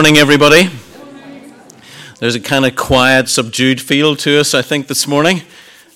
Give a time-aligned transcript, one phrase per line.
[0.00, 0.70] Morning, everybody.
[2.20, 5.42] There's a kind of quiet, subdued feel to us, I think, this morning.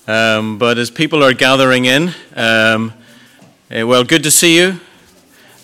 [0.07, 2.93] Um, but as people are gathering in, um,
[3.71, 4.79] eh, well, good to see you.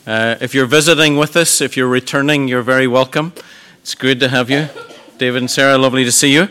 [0.07, 3.31] Uh, if you're visiting with us, if you're returning, you're very welcome.
[3.83, 4.69] It's good to have you.
[5.19, 6.49] David and Sarah, lovely to see you.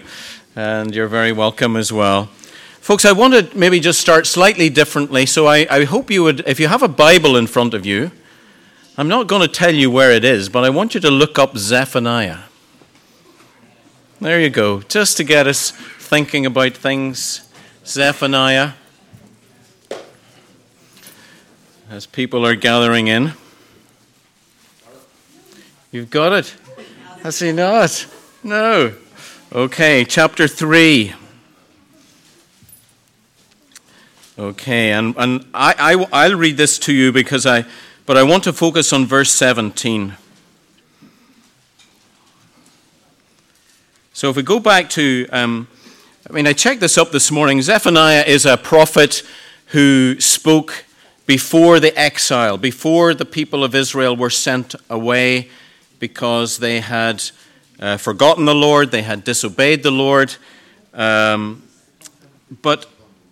[0.55, 2.27] And you're very welcome as well.
[2.81, 5.27] Folks, I want to maybe just start slightly differently.
[5.27, 8.13] So I, I hope you would, if you have a Bible in front of you,
[8.97, 11.39] I'm not going to tell you where it is, but I want you to look
[11.39, 12.41] up Zephaniah.
[14.21, 17.49] There you go, just to get us thinking about things.
[17.87, 18.73] Zephaniah.
[21.89, 23.33] As people are gathering in.
[25.91, 26.55] You've got it?
[27.23, 28.07] Has he not?
[28.45, 28.95] No.
[29.53, 31.15] Okay, chapter 3.
[34.39, 37.65] Okay, and, and I, I, I'll read this to you because I
[38.11, 40.17] but I want to focus on verse 17.
[44.13, 45.69] So if we go back to, um,
[46.29, 47.63] I mean, I checked this up this morning.
[47.63, 49.23] Zephaniah is a prophet
[49.67, 50.87] who spoke
[51.29, 55.49] before the exile, before the people of Israel were sent away
[56.01, 57.23] because they had
[57.79, 60.35] uh, forgotten the Lord, they had disobeyed the Lord.
[60.93, 61.63] Um,
[62.61, 62.87] but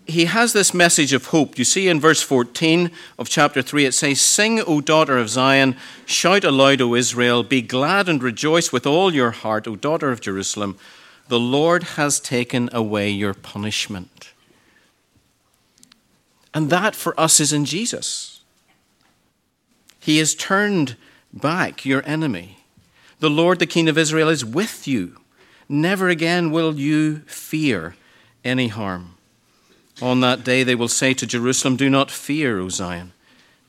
[0.08, 1.58] he has this message of hope.
[1.58, 5.76] You see in verse 14 of chapter 3, it says, Sing, O daughter of Zion,
[6.06, 10.22] shout aloud, O Israel, be glad and rejoice with all your heart, O daughter of
[10.22, 10.78] Jerusalem.
[11.28, 14.32] The Lord has taken away your punishment.
[16.54, 18.40] And that for us is in Jesus.
[20.00, 20.96] He has turned
[21.34, 22.60] back your enemy.
[23.20, 25.20] The Lord, the King of Israel, is with you.
[25.68, 27.94] Never again will you fear
[28.42, 29.17] any harm.
[30.00, 33.12] On that day they will say to Jerusalem, Do not fear, O Zion.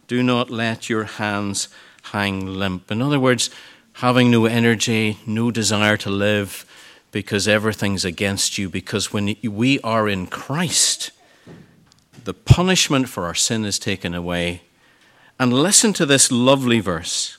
[0.07, 1.69] Do not let your hands
[2.11, 2.91] hang limp.
[2.91, 3.49] In other words,
[3.93, 6.65] having no energy, no desire to live
[7.11, 8.69] because everything's against you.
[8.69, 11.11] Because when we are in Christ,
[12.23, 14.61] the punishment for our sin is taken away.
[15.39, 17.37] And listen to this lovely verse,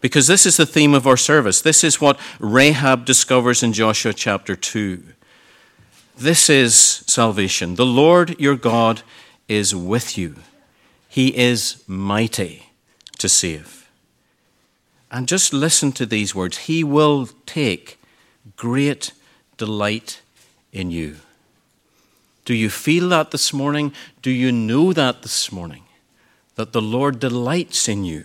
[0.00, 1.60] because this is the theme of our service.
[1.60, 5.02] This is what Rahab discovers in Joshua chapter 2.
[6.16, 7.74] This is salvation.
[7.76, 9.02] The Lord your God
[9.48, 10.36] is with you,
[11.08, 12.70] He is mighty
[13.18, 13.88] to save.
[15.10, 17.98] And just listen to these words He will take
[18.56, 19.12] great
[19.56, 20.20] delight
[20.72, 21.16] in you.
[22.44, 23.92] Do you feel that this morning?
[24.20, 25.84] Do you know that this morning?
[26.56, 28.24] That the Lord delights in you.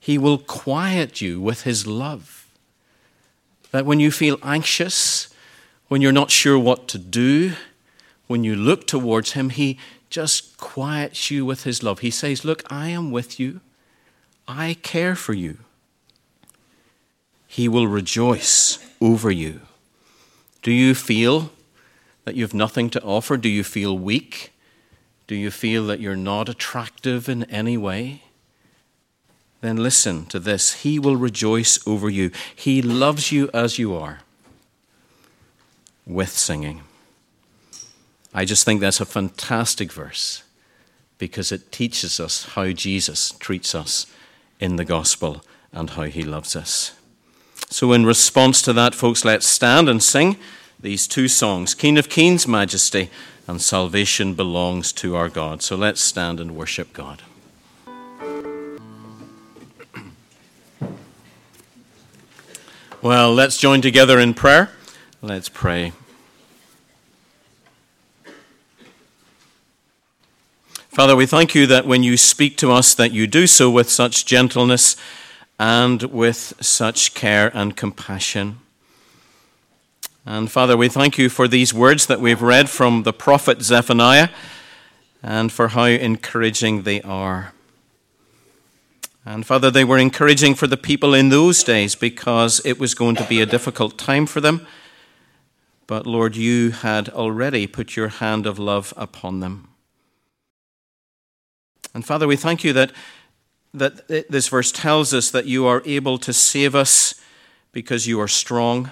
[0.00, 2.46] He will quiet you with His love.
[3.70, 5.31] That when you feel anxious,
[5.92, 7.52] when you're not sure what to do,
[8.26, 11.98] when you look towards Him, He just quiets you with His love.
[11.98, 13.60] He says, Look, I am with you,
[14.48, 15.58] I care for you.
[17.46, 19.60] He will rejoice over you.
[20.62, 21.50] Do you feel
[22.24, 23.36] that you have nothing to offer?
[23.36, 24.54] Do you feel weak?
[25.26, 28.22] Do you feel that you're not attractive in any way?
[29.60, 32.30] Then listen to this He will rejoice over you.
[32.56, 34.20] He loves you as you are
[36.06, 36.82] with singing.
[38.34, 40.42] I just think that's a fantastic verse
[41.18, 44.06] because it teaches us how Jesus treats us
[44.58, 46.92] in the gospel and how he loves us.
[47.68, 50.36] So, in response to that, folks, let's stand and sing
[50.80, 53.10] these two songs King of Kings, Majesty,
[53.46, 55.62] and Salvation belongs to our God.
[55.62, 57.22] So, let's stand and worship God.
[63.00, 64.70] Well, let's join together in prayer.
[65.24, 65.92] Let's pray.
[70.88, 73.88] Father, we thank you that when you speak to us that you do so with
[73.88, 74.96] such gentleness
[75.60, 78.58] and with such care and compassion.
[80.26, 84.28] And Father, we thank you for these words that we've read from the prophet Zephaniah
[85.22, 87.52] and for how encouraging they are.
[89.24, 93.14] And Father, they were encouraging for the people in those days because it was going
[93.14, 94.66] to be a difficult time for them.
[95.86, 99.68] But Lord, you had already put your hand of love upon them.
[101.94, 102.92] And Father, we thank you that,
[103.74, 107.20] that this verse tells us that you are able to save us
[107.72, 108.90] because you are strong,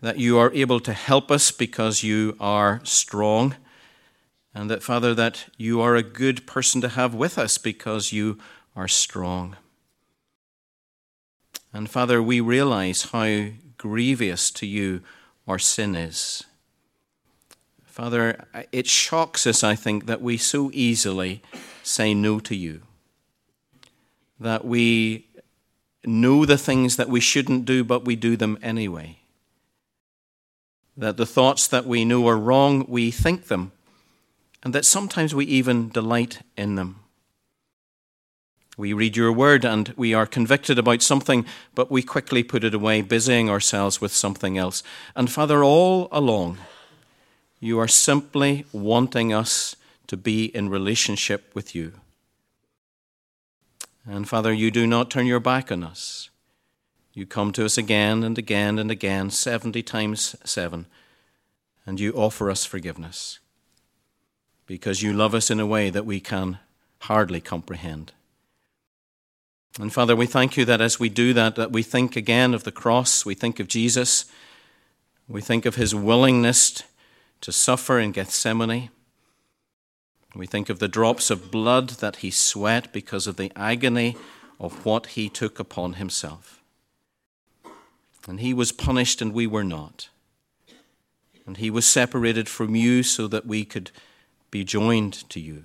[0.00, 3.56] that you are able to help us because you are strong,
[4.54, 8.38] and that, Father, that you are a good person to have with us because you
[8.76, 9.56] are strong.
[11.72, 13.46] And Father, we realize how
[13.78, 15.02] grievous to you
[15.46, 16.44] our sin is.
[17.84, 21.42] Father, it shocks us, I think, that we so easily
[21.82, 22.82] say no to you.
[24.40, 25.26] That we
[26.04, 29.18] know the things that we shouldn't do, but we do them anyway.
[30.96, 33.72] That the thoughts that we know are wrong, we think them,
[34.62, 37.01] and that sometimes we even delight in them.
[38.78, 42.72] We read your word and we are convicted about something, but we quickly put it
[42.72, 44.82] away, busying ourselves with something else.
[45.14, 46.58] And Father, all along,
[47.60, 49.76] you are simply wanting us
[50.06, 51.92] to be in relationship with you.
[54.06, 56.30] And Father, you do not turn your back on us.
[57.14, 60.86] You come to us again and again and again, 70 times 7,
[61.84, 63.38] and you offer us forgiveness
[64.66, 66.58] because you love us in a way that we can
[67.00, 68.12] hardly comprehend.
[69.80, 72.64] And Father, we thank you that as we do that, that we think again of
[72.64, 74.26] the cross, we think of Jesus,
[75.28, 76.82] we think of his willingness
[77.40, 78.90] to suffer in Gethsemane.
[80.34, 84.16] We think of the drops of blood that he sweat because of the agony
[84.60, 86.62] of what he took upon himself.
[88.28, 90.08] And he was punished and we were not.
[91.46, 93.90] And he was separated from you so that we could
[94.50, 95.64] be joined to you.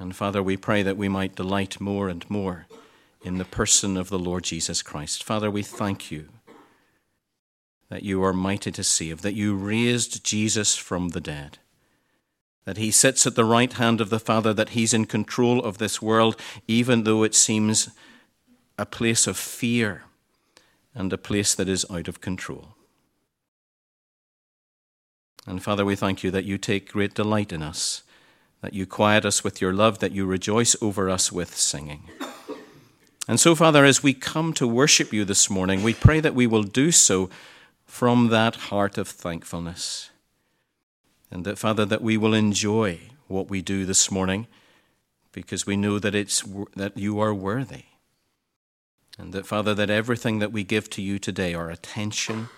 [0.00, 2.66] And Father, we pray that we might delight more and more
[3.22, 5.22] in the person of the Lord Jesus Christ.
[5.22, 6.28] Father, we thank you
[7.90, 11.58] that you are mighty to save, that you raised Jesus from the dead,
[12.64, 15.76] that he sits at the right hand of the Father, that he's in control of
[15.76, 16.34] this world,
[16.66, 17.90] even though it seems
[18.78, 20.04] a place of fear
[20.94, 22.68] and a place that is out of control.
[25.46, 28.02] And Father, we thank you that you take great delight in us,
[28.60, 32.02] that you quiet us with your love, that you rejoice over us with singing.
[33.28, 36.46] And so, Father, as we come to worship you this morning, we pray that we
[36.46, 37.30] will do so
[37.84, 40.10] from that heart of thankfulness.
[41.30, 42.98] And that, Father, that we will enjoy
[43.28, 44.46] what we do this morning
[45.32, 46.42] because we know that, it's,
[46.74, 47.84] that you are worthy.
[49.18, 52.48] And that, Father, that everything that we give to you today, our attention,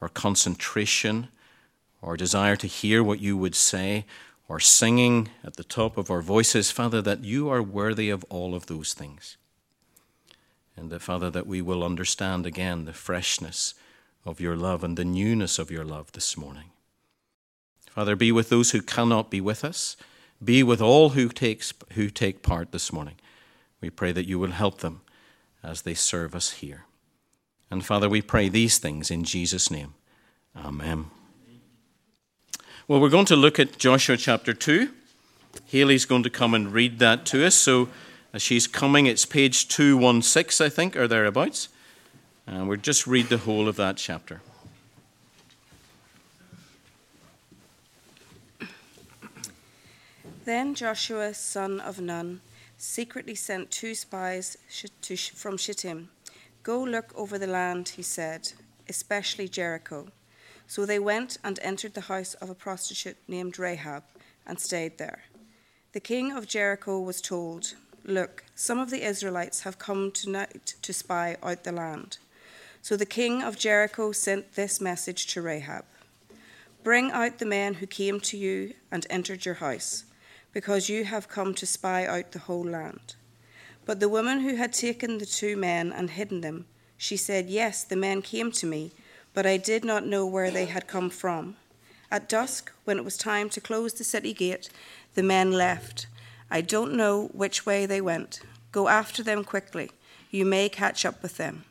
[0.00, 1.28] our concentration,
[2.02, 4.04] our desire to hear what you would say,
[4.48, 8.54] or singing at the top of our voices, Father, that you are worthy of all
[8.54, 9.36] of those things.
[10.76, 13.74] And that, Father, that we will understand again the freshness
[14.24, 16.70] of your love and the newness of your love this morning.
[17.90, 19.96] Father, be with those who cannot be with us.
[20.42, 23.14] Be with all who, takes, who take part this morning.
[23.80, 25.02] We pray that you will help them
[25.62, 26.86] as they serve us here.
[27.70, 29.94] And Father, we pray these things in Jesus' name.
[30.56, 31.06] Amen.
[32.86, 34.90] Well, we're going to look at Joshua chapter 2.
[35.68, 37.54] Haley's going to come and read that to us.
[37.54, 37.88] So
[38.34, 41.70] as she's coming, it's page 216, I think, or thereabouts.
[42.46, 44.42] And we'll just read the whole of that chapter.
[50.44, 52.42] Then Joshua, son of Nun,
[52.76, 54.58] secretly sent two spies
[55.34, 56.10] from Shittim.
[56.62, 58.52] Go look over the land, he said,
[58.90, 60.08] especially Jericho.
[60.66, 64.02] So they went and entered the house of a prostitute named Rahab
[64.46, 65.24] and stayed there.
[65.92, 67.74] The king of Jericho was told,
[68.04, 72.18] Look, some of the Israelites have come tonight to spy out the land.
[72.82, 75.84] So the king of Jericho sent this message to Rahab
[76.82, 80.04] Bring out the men who came to you and entered your house,
[80.52, 83.14] because you have come to spy out the whole land.
[83.86, 86.66] But the woman who had taken the two men and hidden them,
[86.98, 88.92] she said, Yes, the men came to me,
[89.34, 91.56] but I did not know where they had come from.
[92.10, 94.70] At dusk, when it was time to close the city gate,
[95.14, 96.06] the men left.
[96.50, 98.40] I don't know which way they went.
[98.72, 99.90] Go after them quickly.
[100.30, 101.64] You may catch up with them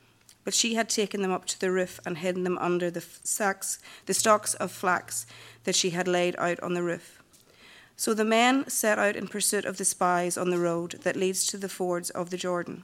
[0.43, 3.79] but she had taken them up to the roof and hidden them under the sacks,
[4.05, 5.25] the stalks of flax
[5.63, 7.22] that she had laid out on the roof.
[7.96, 11.46] So the men set out in pursuit of the spies on the road that leads
[11.48, 12.84] to the fords of the Jordan.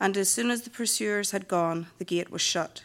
[0.00, 2.84] And as soon as the pursuers had gone, the gate was shut.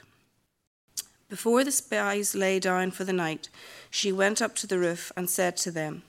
[1.31, 3.47] Before the spies lay down for the night,
[3.89, 6.03] she went up to the roof and said to them,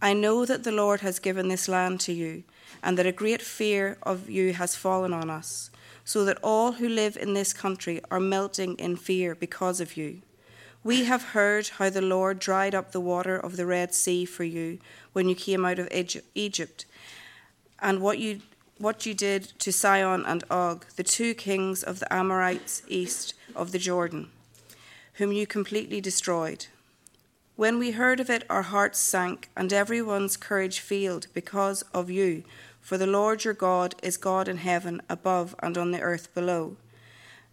[0.00, 2.44] I know that the Lord has given this land to you,
[2.82, 5.68] and that a great fear of you has fallen on us
[6.02, 10.22] so that all who live in this country are melting in fear because of you.
[10.82, 14.44] We have heard how the Lord dried up the water of the Red Sea for
[14.44, 14.78] you
[15.12, 15.90] when you came out of
[16.34, 16.86] Egypt,
[17.80, 18.40] and what you,
[18.78, 23.70] what you did to Sihon and Og, the two kings of the Amorites east of
[23.70, 24.30] the Jordan,
[25.14, 26.66] whom you completely destroyed.
[27.56, 32.42] When we heard of it, our hearts sank, and everyone's courage failed because of you
[32.84, 36.76] for the Lord your God is God in heaven above and on the earth below.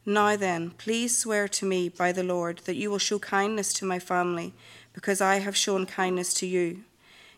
[0.06, 3.86] Now then, please swear to me by the Lord that you will show kindness to
[3.86, 4.54] my family,
[4.92, 6.84] because I have shown kindness to you.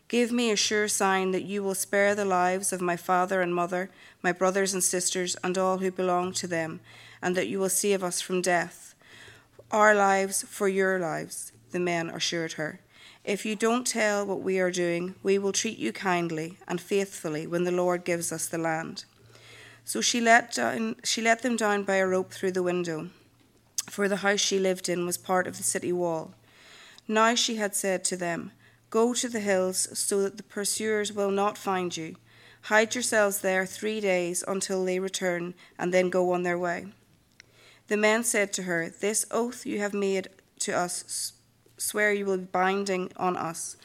[0.08, 3.54] Give me a sure sign that you will spare the lives of my father and
[3.54, 3.90] mother,
[4.24, 6.80] my brothers and sisters, and all who belong to them,
[7.22, 8.83] and that you will save us from death.
[9.70, 12.80] Our lives for your lives, the men assured her.
[13.24, 17.46] If you don't tell what we are doing, we will treat you kindly and faithfully
[17.46, 19.04] when the Lord gives us the land.
[19.84, 23.08] So she let, down, she let them down by a rope through the window,
[23.88, 26.34] for the house she lived in was part of the city wall.
[27.08, 28.52] Now she had said to them,
[28.90, 32.16] Go to the hills so that the pursuers will not find you.
[32.62, 36.92] Hide yourselves there three days until they return, and then go on their way.
[37.88, 40.28] The men said to her, This oath you have made
[40.60, 41.32] to us
[41.76, 43.76] swear you will be binding on us.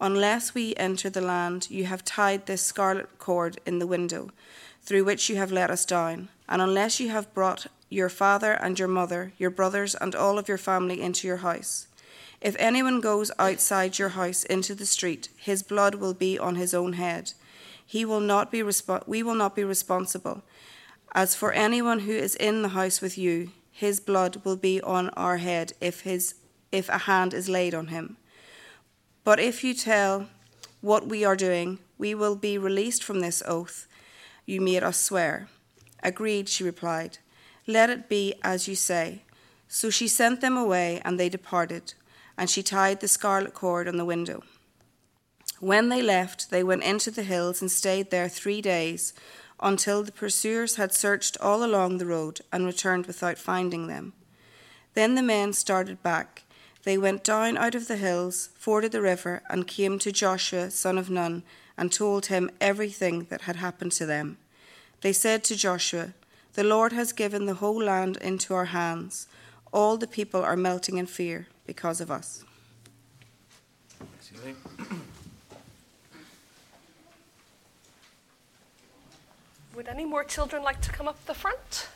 [0.00, 4.30] Unless we enter the land, you have tied this scarlet cord in the window
[4.82, 8.78] through which you have let us down, and unless you have brought your father and
[8.78, 11.86] your mother, your brothers, and all of your family into your house.
[12.40, 16.72] If anyone goes outside your house into the street, his blood will be on his
[16.72, 17.32] own head.
[17.84, 20.42] He will not be respo- we will not be responsible.
[21.12, 25.10] As for anyone who is in the house with you, his blood will be on
[25.10, 26.34] our head if his
[26.70, 28.18] if a hand is laid on him.
[29.24, 30.28] But if you tell
[30.80, 33.86] what we are doing, we will be released from this oath
[34.48, 35.46] you made us swear.
[36.02, 37.18] Agreed, she replied.
[37.66, 39.24] Let it be as you say.
[39.68, 41.92] So she sent them away, and they departed,
[42.38, 44.42] and she tied the scarlet cord on the window.
[45.60, 49.12] When they left, they went into the hills and stayed there three days,
[49.60, 54.12] until the pursuers had searched all along the road and returned without finding them.
[54.94, 56.44] Then the men started back
[56.88, 60.96] they went down out of the hills, forded the river, and came to Joshua, son
[60.96, 61.42] of Nun,
[61.76, 64.38] and told him everything that had happened to them.
[65.02, 66.14] They said to Joshua,
[66.54, 69.26] The Lord has given the whole land into our hands.
[69.70, 72.44] All the people are melting in fear because of us.
[79.78, 81.86] Would any more children like to come up the front?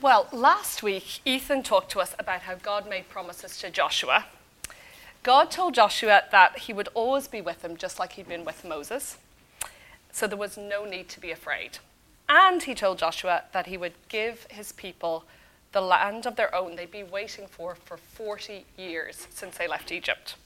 [0.00, 4.24] Well, last week, Ethan talked to us about how God made promises to Joshua.
[5.28, 8.64] God told Joshua that he would always be with him, just like he'd been with
[8.64, 9.18] Moses.
[10.10, 11.80] So there was no need to be afraid.
[12.30, 15.24] And he told Joshua that he would give his people
[15.72, 19.92] the land of their own they'd been waiting for for 40 years since they left
[19.92, 20.36] Egypt.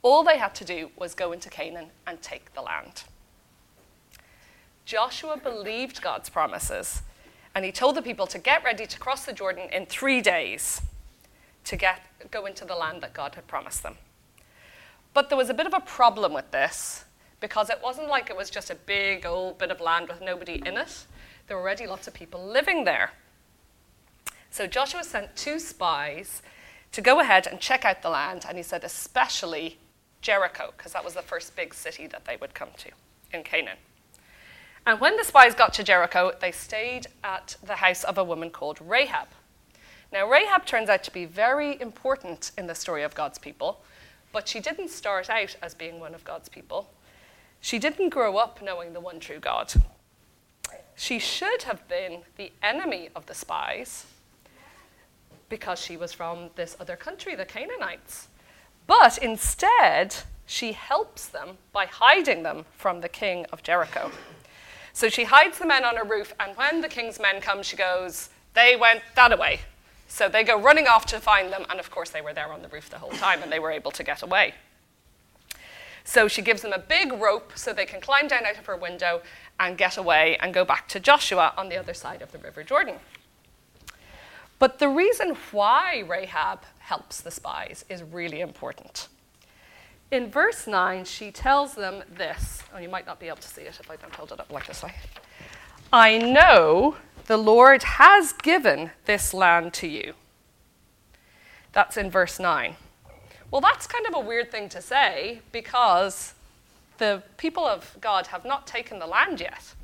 [0.00, 3.04] All they had to do was go into Canaan and take the land.
[4.86, 7.02] Joshua believed God's promises
[7.54, 10.80] and he told the people to get ready to cross the Jordan in three days
[11.64, 12.00] to get,
[12.30, 13.96] go into the land that God had promised them.
[15.12, 17.04] But there was a bit of a problem with this
[17.40, 20.62] because it wasn't like it was just a big old bit of land with nobody
[20.64, 21.06] in it.
[21.46, 23.12] There were already lots of people living there.
[24.50, 26.42] So Joshua sent two spies
[26.92, 29.78] to go ahead and check out the land, and he said, especially
[30.20, 32.90] Jericho, because that was the first big city that they would come to
[33.32, 33.78] in Canaan.
[34.86, 38.50] And when the spies got to Jericho, they stayed at the house of a woman
[38.50, 39.28] called Rahab.
[40.12, 43.80] Now, Rahab turns out to be very important in the story of God's people,
[44.32, 46.90] but she didn't start out as being one of God's people.
[47.60, 49.72] She didn't grow up knowing the one true God.
[50.96, 54.06] She should have been the enemy of the spies
[55.48, 58.28] because she was from this other country, the Canaanites.
[58.86, 64.10] But instead, she helps them by hiding them from the king of Jericho.
[64.92, 67.76] So she hides the men on a roof, and when the king's men come, she
[67.76, 69.60] goes, They went that away.
[70.10, 72.62] So they go running off to find them, and of course, they were there on
[72.62, 74.54] the roof the whole time, and they were able to get away.
[76.04, 78.76] So she gives them a big rope so they can climb down out of her
[78.76, 79.22] window
[79.58, 82.62] and get away and go back to Joshua on the other side of the River
[82.62, 82.96] Jordan.
[84.58, 89.08] But the reason why Rahab helps the spies is really important
[90.10, 92.62] in verse 9, she tells them this.
[92.74, 94.50] Oh, you might not be able to see it if I don't hold it up
[94.50, 94.94] like this way.
[95.92, 96.96] I know
[97.26, 100.14] the Lord has given this land to you.
[101.72, 102.76] That's in verse 9.
[103.50, 106.34] Well, that's kind of a weird thing to say because
[106.98, 109.74] the people of God have not taken the land yet.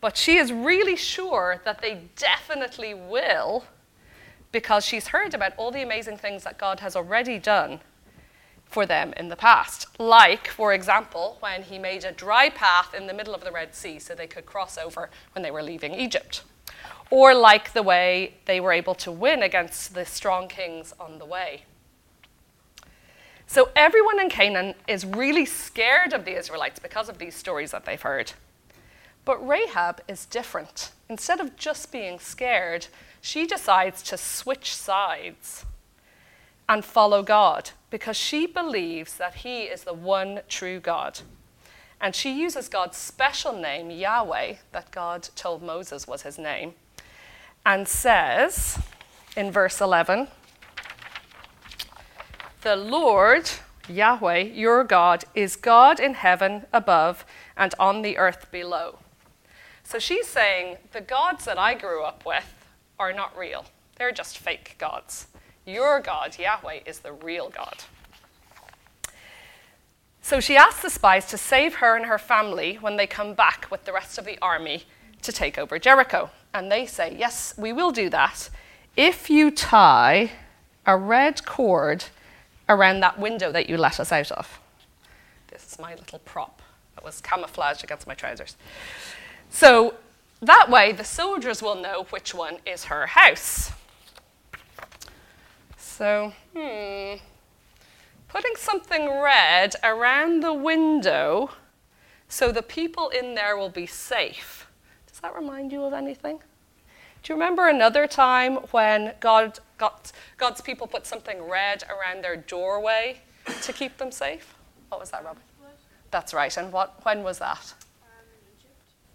[0.00, 3.64] But she is really sure that they definitely will
[4.52, 7.80] because she's heard about all the amazing things that God has already done
[8.64, 9.86] for them in the past.
[9.98, 13.74] Like, for example, when he made a dry path in the middle of the Red
[13.74, 16.42] Sea so they could cross over when they were leaving Egypt.
[17.10, 21.24] Or like the way they were able to win against the strong kings on the
[21.24, 21.64] way.
[23.46, 27.84] So everyone in Canaan is really scared of the Israelites because of these stories that
[27.84, 28.32] they've heard.
[29.24, 30.92] But Rahab is different.
[31.08, 32.88] Instead of just being scared,
[33.20, 35.64] she decides to switch sides
[36.68, 41.20] and follow God because she believes that He is the one true God.
[42.00, 46.74] And she uses God's special name, Yahweh, that God told Moses was his name,
[47.66, 48.78] and says
[49.36, 50.28] in verse 11,
[52.62, 53.50] The Lord,
[53.88, 59.00] Yahweh, your God, is God in heaven above and on the earth below.
[59.82, 62.54] So she's saying, The gods that I grew up with
[63.00, 65.26] are not real, they're just fake gods.
[65.66, 67.82] Your God, Yahweh, is the real God.
[70.22, 73.66] So she asks the spies to save her and her family when they come back
[73.70, 74.84] with the rest of the army
[75.22, 76.30] to take over Jericho.
[76.56, 78.48] And they say, Yes, we will do that
[78.96, 80.30] if you tie
[80.86, 82.06] a red cord
[82.66, 84.58] around that window that you let us out of.
[85.48, 86.62] This is my little prop
[86.94, 88.56] that was camouflaged against my trousers.
[89.50, 89.96] So
[90.40, 93.72] that way, the soldiers will know which one is her house.
[95.76, 97.16] So, hmm,
[98.28, 101.50] putting something red around the window
[102.28, 104.65] so the people in there will be safe.
[105.16, 106.40] Does that remind you of anything?
[107.22, 112.36] Do you remember another time when God got, God's people put something red around their
[112.36, 113.22] doorway
[113.62, 114.54] to keep them safe?
[114.90, 115.40] What was that, Robin?
[116.10, 116.54] That's right.
[116.54, 117.72] And what, when was that?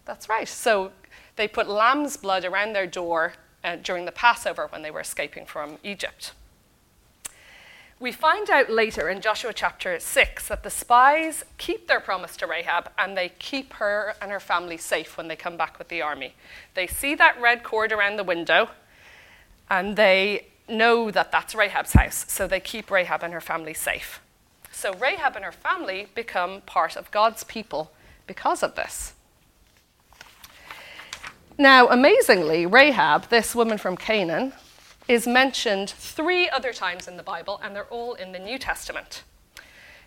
[0.04, 0.48] That's right.
[0.48, 0.90] So
[1.36, 5.46] they put lamb's blood around their door uh, during the Passover when they were escaping
[5.46, 6.32] from Egypt.
[8.02, 12.48] We find out later in Joshua chapter 6 that the spies keep their promise to
[12.48, 16.02] Rahab and they keep her and her family safe when they come back with the
[16.02, 16.34] army.
[16.74, 18.70] They see that red cord around the window
[19.70, 24.20] and they know that that's Rahab's house, so they keep Rahab and her family safe.
[24.72, 27.92] So Rahab and her family become part of God's people
[28.26, 29.12] because of this.
[31.56, 34.54] Now, amazingly, Rahab, this woman from Canaan,
[35.08, 39.24] is mentioned three other times in the Bible, and they're all in the New Testament.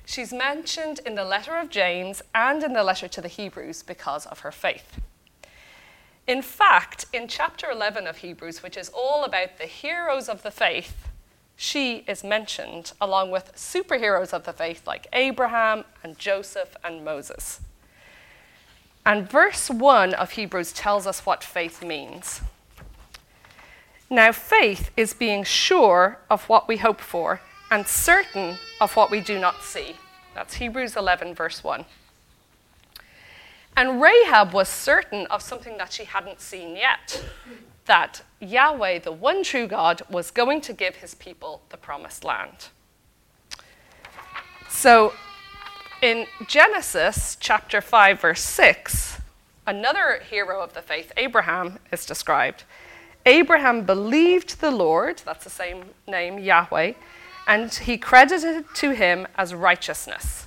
[0.05, 4.25] She's mentioned in the letter of James and in the letter to the Hebrews because
[4.27, 4.99] of her faith.
[6.27, 10.51] In fact, in chapter 11 of Hebrews, which is all about the heroes of the
[10.51, 11.07] faith,
[11.55, 17.61] she is mentioned along with superheroes of the faith like Abraham and Joseph and Moses.
[19.05, 22.41] And verse 1 of Hebrews tells us what faith means.
[24.15, 29.19] Now, faith is being sure of what we hope for and certain of what we
[29.19, 29.97] do not see.
[30.33, 31.83] That's Hebrews 11, verse 1.
[33.75, 37.25] And Rahab was certain of something that she hadn't seen yet
[37.87, 42.69] that Yahweh, the one true God, was going to give his people the promised land.
[44.69, 45.11] So,
[46.01, 49.19] in Genesis chapter 5, verse 6,
[49.67, 52.63] another hero of the faith, Abraham, is described.
[53.25, 56.93] Abraham believed the Lord, that's the same name, Yahweh,
[57.47, 60.45] and he credited to him as righteousness.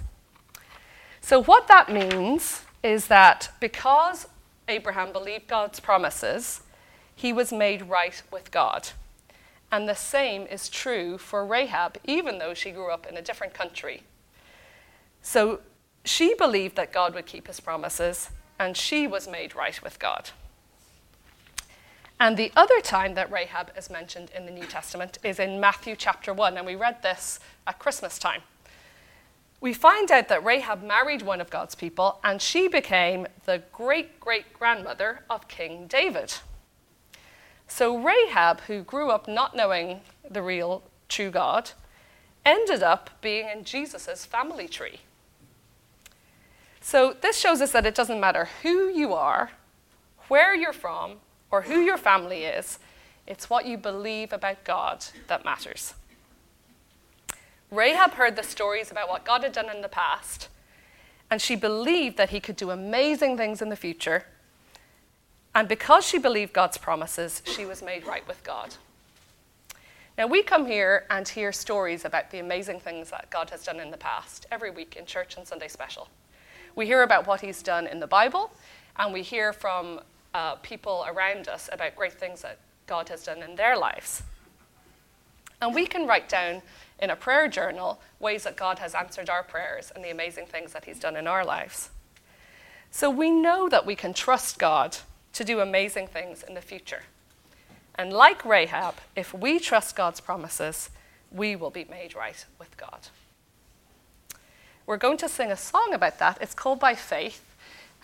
[1.21, 4.29] So, what that means is that because
[4.69, 6.63] Abraham believed God's promises,
[7.15, 8.91] he was made right with God.
[9.71, 13.55] And the same is true for Rahab, even though she grew up in a different
[13.55, 14.05] country.
[15.21, 15.61] So,
[16.05, 20.31] she believed that God would keep his promises, and she was made right with God.
[22.21, 25.95] And the other time that Rahab is mentioned in the New Testament is in Matthew
[25.95, 28.43] chapter 1, and we read this at Christmas time.
[29.61, 34.19] We find out that Rahab married one of God's people, and she became the great
[34.19, 36.35] great grandmother of King David.
[37.69, 41.71] So Rahab, who grew up not knowing the real true God,
[42.45, 45.01] ended up being in Jesus' family tree.
[46.81, 49.51] So this shows us that it doesn't matter who you are,
[50.29, 51.17] where you're from,
[51.51, 52.79] or who your family is,
[53.27, 55.95] it's what you believe about God that matters.
[57.71, 60.49] Rahab heard the stories about what God had done in the past,
[61.31, 64.25] and she believed that he could do amazing things in the future.
[65.55, 68.75] And because she believed God's promises, she was made right with God.
[70.17, 73.79] Now, we come here and hear stories about the amazing things that God has done
[73.79, 76.09] in the past every week in church and Sunday special.
[76.75, 78.51] We hear about what he's done in the Bible,
[78.97, 80.01] and we hear from
[80.39, 84.23] uh, people around us about great things that God has done in their lives.
[85.61, 86.63] And we can write down
[87.01, 90.73] in a prayer journal ways that God has answered our prayers and the amazing things
[90.73, 91.91] that He's done in our lives.
[92.93, 94.99] So we know that we can trust God
[95.33, 97.03] to do amazing things in the future.
[97.97, 100.89] And like Rahab, if we trust God's promises,
[101.33, 103.09] we will be made right with God.
[104.87, 106.39] We're going to sing a song about that.
[106.41, 107.45] It's called By Faith,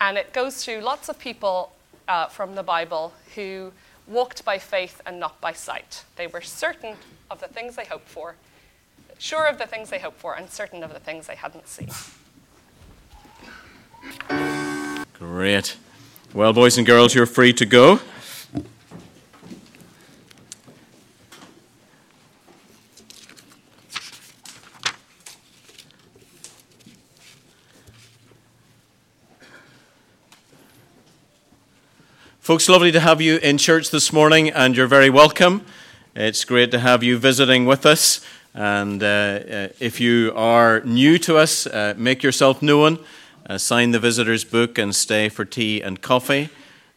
[0.01, 1.71] and it goes through lots of people
[2.07, 3.71] uh, from the Bible who
[4.07, 6.03] walked by faith and not by sight.
[6.15, 6.95] They were certain
[7.29, 8.35] of the things they hoped for,
[9.17, 11.89] sure of the things they hoped for, and certain of the things they hadn't seen.
[15.13, 15.77] Great.
[16.33, 17.99] Well, boys and girls, you're free to go.
[32.45, 35.65] Folks, lovely to have you in church this morning, and you're very welcome.
[36.15, 38.23] It's great to have you visiting with us.
[38.53, 42.99] And uh, uh, if you are new to us, uh, make yourself known,
[43.49, 46.49] uh, sign the visitor's book, and stay for tea and coffee.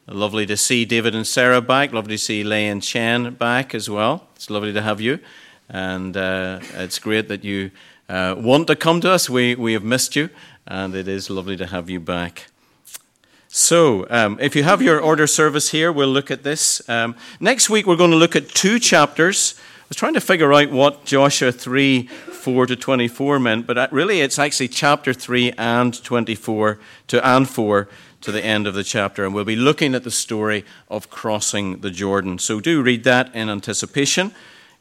[0.07, 1.95] Lovely to see David and Sarah back.
[1.95, 4.29] Lovely to see Lei and Chen back as well.
[4.37, 5.19] It's lovely to have you.
[5.71, 7.71] And uh, it's great that you
[8.11, 9.31] uh, want to come to us.
[9.31, 10.29] We, we have missed you,
[10.67, 12.49] and it is lovely to have you back.
[13.51, 16.87] So, um, if you have your order service here, we'll look at this.
[16.87, 19.55] Um, next week, we're going to look at two chapters.
[19.59, 24.21] I was trying to figure out what Joshua 3 4 to 24 meant, but really
[24.21, 27.89] it's actually chapter 3 and 24 to and 4
[28.21, 29.25] to the end of the chapter.
[29.25, 32.39] And we'll be looking at the story of crossing the Jordan.
[32.39, 34.33] So, do read that in anticipation.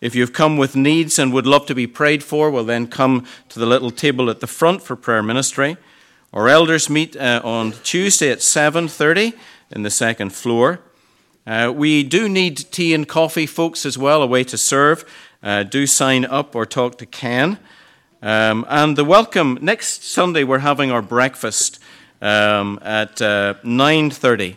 [0.02, 3.26] If you've come with needs and would love to be prayed for, well, then come
[3.48, 5.78] to the little table at the front for prayer ministry.
[6.34, 9.34] Our elders meet uh, on Tuesday at 7:30
[9.72, 10.82] in the second floor.
[11.46, 15.06] Uh, we do need tea and coffee, folks, as well, a way to serve.
[15.42, 17.58] Uh, do sign up or talk to Ken.
[18.22, 21.80] Um, and the welcome next Sunday, we're having our breakfast
[22.22, 24.56] um, at 9:30.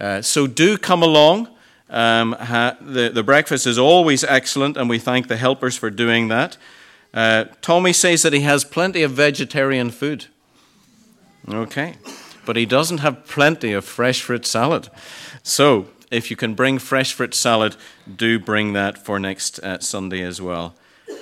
[0.00, 1.48] Uh, uh, so do come along.
[1.90, 6.28] Um, ha- the, the breakfast is always excellent, and we thank the helpers for doing
[6.28, 6.56] that.
[7.12, 10.28] Uh, Tommy says that he has plenty of vegetarian food.
[11.48, 11.94] Okay.
[12.44, 14.88] But he doesn't have plenty of fresh fruit salad.
[15.42, 17.76] So, if you can bring fresh fruit salad,
[18.16, 20.74] do bring that for next uh, Sunday as well.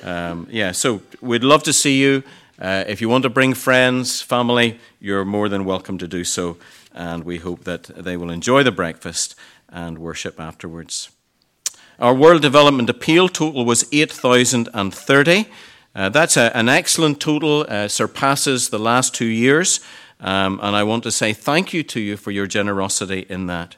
[0.02, 2.22] Um, yeah, so we'd love to see you.
[2.60, 6.56] Uh, if you want to bring friends, family, you're more than welcome to do so.
[6.92, 9.34] And we hope that they will enjoy the breakfast
[9.68, 11.10] and worship afterwards.
[11.98, 15.46] Our World Development Appeal total was 8,030.
[15.94, 19.80] Uh, that's a, an excellent total, uh, surpasses the last two years.
[20.20, 23.76] Um, and I want to say thank you to you for your generosity in that.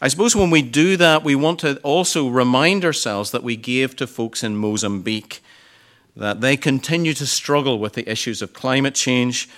[0.00, 3.96] I suppose when we do that, we want to also remind ourselves that we gave
[3.96, 5.42] to folks in Mozambique,
[6.16, 9.48] that they continue to struggle with the issues of climate change,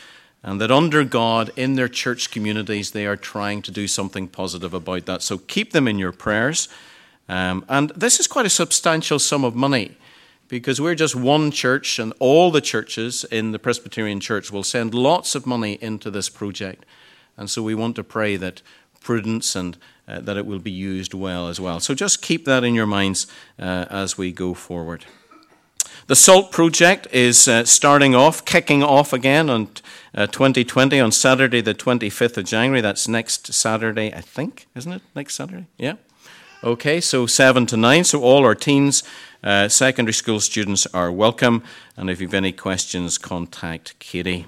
[0.43, 4.73] and that under God, in their church communities, they are trying to do something positive
[4.73, 5.23] about that.
[5.23, 6.69] So keep them in your prayers.
[7.29, 9.97] Um, and this is quite a substantial sum of money
[10.51, 14.93] because we're just one church, and all the churches in the Presbyterian Church will send
[14.93, 16.85] lots of money into this project.
[17.37, 18.61] And so we want to pray that
[19.01, 21.79] prudence and uh, that it will be used well as well.
[21.79, 25.07] So just keep that in your minds uh, as we go forward.
[26.09, 29.69] The SALT project is uh, starting off, kicking off again on
[30.17, 32.81] 2020 uh, on Saturday, the 25th of January.
[32.81, 35.03] That's next Saturday, I think, isn't it?
[35.15, 35.67] Next Saturday?
[35.79, 35.95] Yeah.
[36.63, 38.05] Okay, so 7 to 9.
[38.05, 39.03] So all our teens
[39.43, 41.63] uh, secondary school students are welcome,
[41.97, 44.45] and if you have any questions, contact Katie.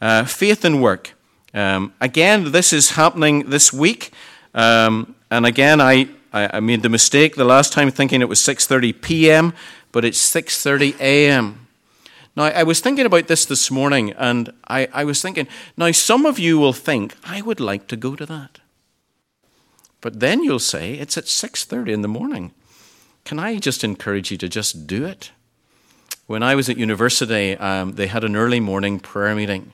[0.00, 1.12] Uh, faith and work.
[1.52, 4.10] Um, again, this is happening this week,
[4.54, 8.40] um, and again, I, I, I, made the mistake the last time thinking it was
[8.40, 9.52] 6:30 p.m.,
[9.92, 11.68] but it's 6:30 a.m.
[12.34, 15.46] Now, I was thinking about this this morning, and I, I was thinking,
[15.76, 18.61] now some of you will think I would like to go to that,
[20.02, 22.52] but then you'll say it's at 6:30 in the morning.
[23.24, 25.30] Can I just encourage you to just do it?
[26.26, 29.72] When I was at university, um, they had an early morning prayer meeting.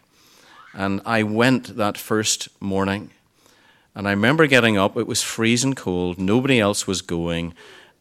[0.74, 3.10] And I went that first morning.
[3.94, 7.54] And I remember getting up, it was freezing cold, nobody else was going.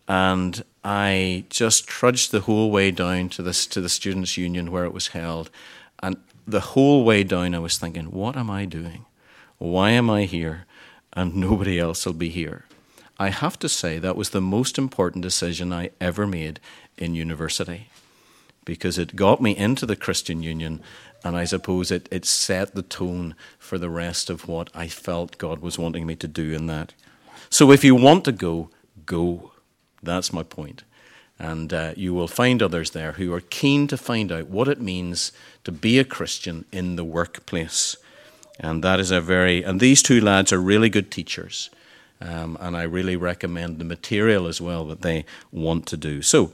[0.08, 4.86] And I just trudged the whole way down to, this, to the Students' Union where
[4.86, 5.50] it was held.
[6.04, 9.06] And the whole way down, I was thinking, what am I doing?
[9.58, 10.66] Why am I here?
[11.18, 12.66] And nobody else will be here.
[13.18, 16.60] I have to say that was the most important decision I ever made
[16.96, 17.90] in university
[18.66, 20.80] because it got me into the Christian Union
[21.24, 25.40] and I suppose it, it set the tone for the rest of what I felt
[25.40, 26.94] God was wanting me to do in that.
[27.50, 28.70] So if you want to go,
[29.08, 29.54] go.
[30.04, 30.84] That's my point.
[31.40, 34.80] And uh, you will find others there who are keen to find out what it
[34.80, 35.32] means
[35.64, 37.98] to be a Christian in the workplace.
[38.60, 41.70] And that is a very, and these two lads are really good teachers.
[42.20, 46.22] Um, and I really recommend the material as well that they want to do.
[46.22, 46.54] So,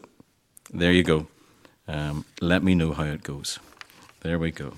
[0.74, 1.28] there you go.
[1.88, 3.60] Um, let me know how it goes.
[4.22, 4.74] There we go.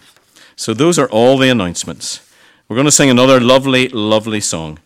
[0.55, 2.21] So, those are all the announcements.
[2.67, 4.79] We're going to sing another lovely, lovely song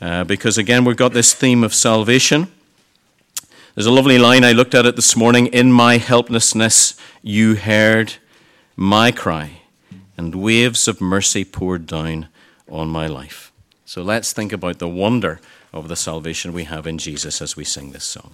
[0.00, 2.48] uh, because, again, we've got this theme of salvation.
[3.74, 5.48] There's a lovely line, I looked at it this morning.
[5.48, 8.14] In my helplessness, you heard
[8.74, 9.60] my cry,
[10.16, 12.28] and waves of mercy poured down
[12.70, 13.52] on my life.
[13.84, 15.40] So let's think about the wonder
[15.72, 18.32] of the salvation we have in Jesus as we sing this song.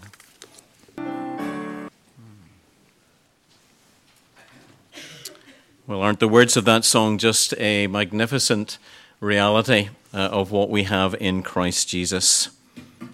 [5.87, 8.79] Well, aren't the words of that song just a magnificent
[9.21, 12.51] reality uh, of what we have in Christ Jesus?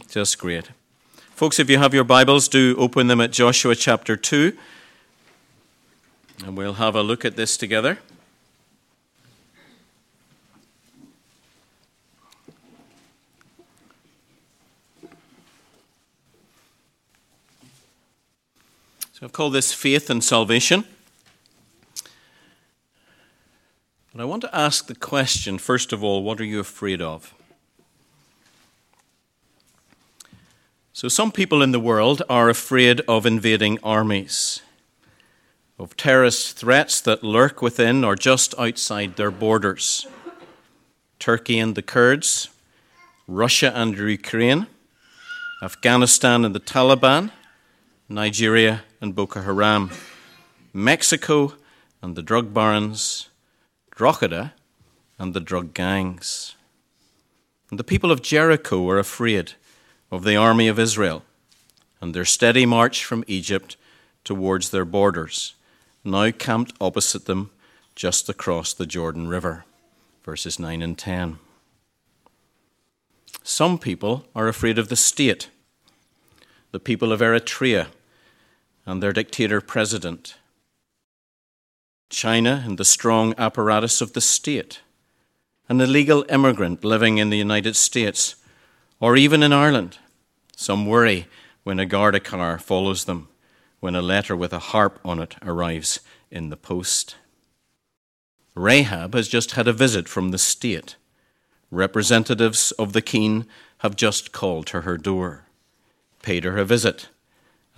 [0.09, 0.71] Just great.
[1.31, 4.57] Folks, if you have your Bibles, do open them at Joshua chapter 2,
[6.45, 7.99] and we'll have a look at this together.
[19.19, 20.85] So I've called this faith and salvation.
[24.13, 27.35] But I want to ask the question first of all, what are you afraid of?
[30.93, 34.63] So, some people in the world are afraid of invading armies,
[35.81, 40.07] of terrorist threats that lurk within or just outside their borders.
[41.19, 42.51] Turkey and the Kurds,
[43.27, 44.69] Russia and Ukraine,
[45.61, 47.33] Afghanistan and the Taliban,
[48.09, 49.91] Nigeria and Boko Haram,
[50.73, 51.55] Mexico
[52.03, 53.29] and the drug barons,
[53.91, 54.55] Drogheda
[55.19, 56.55] and the drug gangs.
[57.71, 59.53] And the people of Jericho were afraid
[60.11, 61.25] of the army of Israel
[62.01, 63.77] and their steady march from Egypt
[64.25, 65.55] towards their borders,
[66.05, 67.51] now camped opposite them
[67.95, 69.65] just across the Jordan River.
[70.25, 71.39] Verses 9 and 10.
[73.43, 75.49] Some people are afraid of the state,
[76.71, 77.89] the people of Eritrea
[78.89, 80.39] and their dictator president.
[82.09, 84.81] China and the strong apparatus of the state.
[85.69, 88.37] An illegal immigrant living in the United States
[88.99, 89.99] or even in Ireland.
[90.57, 91.27] Some worry
[91.65, 93.29] when a Garda car follows them,
[93.81, 97.17] when a letter with a harp on it arrives in the post.
[98.55, 100.97] Rahab has just had a visit from the state.
[101.71, 103.45] Representatives of the Keen
[103.81, 105.45] have just called to her door,
[106.23, 107.09] paid her a visit,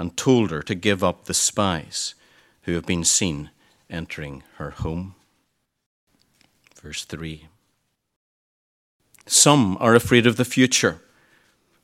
[0.00, 2.14] and told her to give up the spies
[2.62, 3.50] who have been seen
[3.90, 5.14] entering her home.
[6.80, 7.48] Verse 3
[9.26, 11.02] Some are afraid of the future,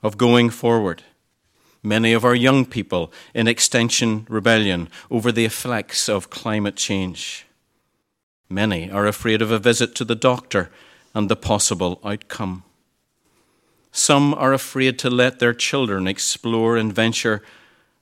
[0.02, 1.02] of going forward.
[1.83, 7.44] Many of our young people in Extinction Rebellion over the effects of climate change.
[8.48, 10.70] Many are afraid of a visit to the doctor
[11.14, 12.62] and the possible outcome.
[13.92, 17.42] Some are afraid to let their children explore and venture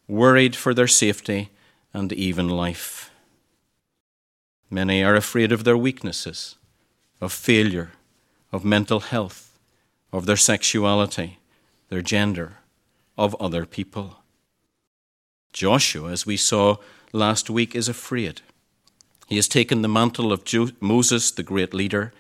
[0.09, 1.51] worried for their safety
[1.93, 3.11] and even life.
[4.71, 6.57] Many are afraid of their weaknesses,
[7.21, 7.93] of failure,
[8.53, 9.59] of mental health,
[10.13, 11.39] of their sexuality,
[11.89, 12.59] their gender,
[13.17, 14.17] of other people.
[15.53, 16.77] Joshua, as we saw
[17.13, 18.41] last week, is afraid.
[19.29, 20.43] He has taken the mantle of
[20.81, 22.13] Moses, the great leader.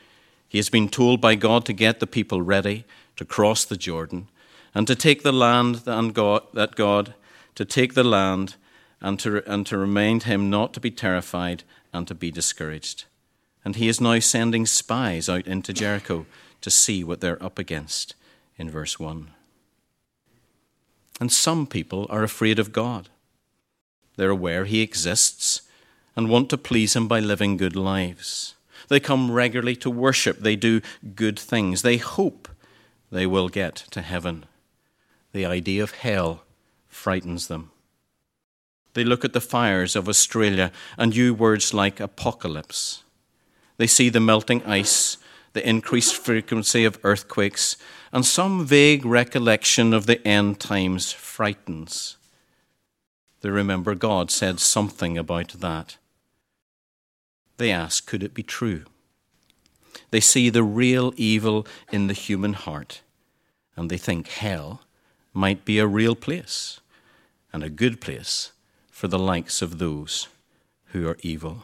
[0.48, 2.84] He has been told by God to get the people ready
[3.16, 4.28] to cross the Jordan
[4.74, 7.14] and to take the land that God
[7.54, 8.56] to take the land
[9.00, 11.62] and to, and to remind him not to be terrified
[11.92, 13.04] and to be discouraged.
[13.64, 16.26] And he is now sending spies out into Jericho
[16.60, 18.14] to see what they're up against
[18.56, 19.30] in verse 1.
[21.20, 23.08] And some people are afraid of God.
[24.16, 25.62] They're aware he exists
[26.16, 28.54] and want to please him by living good lives.
[28.88, 30.38] They come regularly to worship.
[30.40, 30.80] They do
[31.14, 31.82] good things.
[31.82, 32.48] They hope
[33.10, 34.44] they will get to heaven.
[35.32, 36.42] The idea of hell
[36.94, 37.70] frightens them.
[38.94, 43.02] They look at the fires of Australia and use words like apocalypse.
[43.76, 45.18] They see the melting ice,
[45.52, 47.76] the increased frequency of earthquakes,
[48.12, 52.16] and some vague recollection of the end times frightens.
[53.40, 55.98] They remember God said something about that.
[57.56, 58.84] They ask, could it be true?
[60.10, 63.02] They see the real evil in the human heart,
[63.76, 64.82] and they think hell
[65.32, 66.80] might be a real place
[67.54, 68.50] and a good place
[68.90, 70.26] for the likes of those
[70.86, 71.62] who are evil.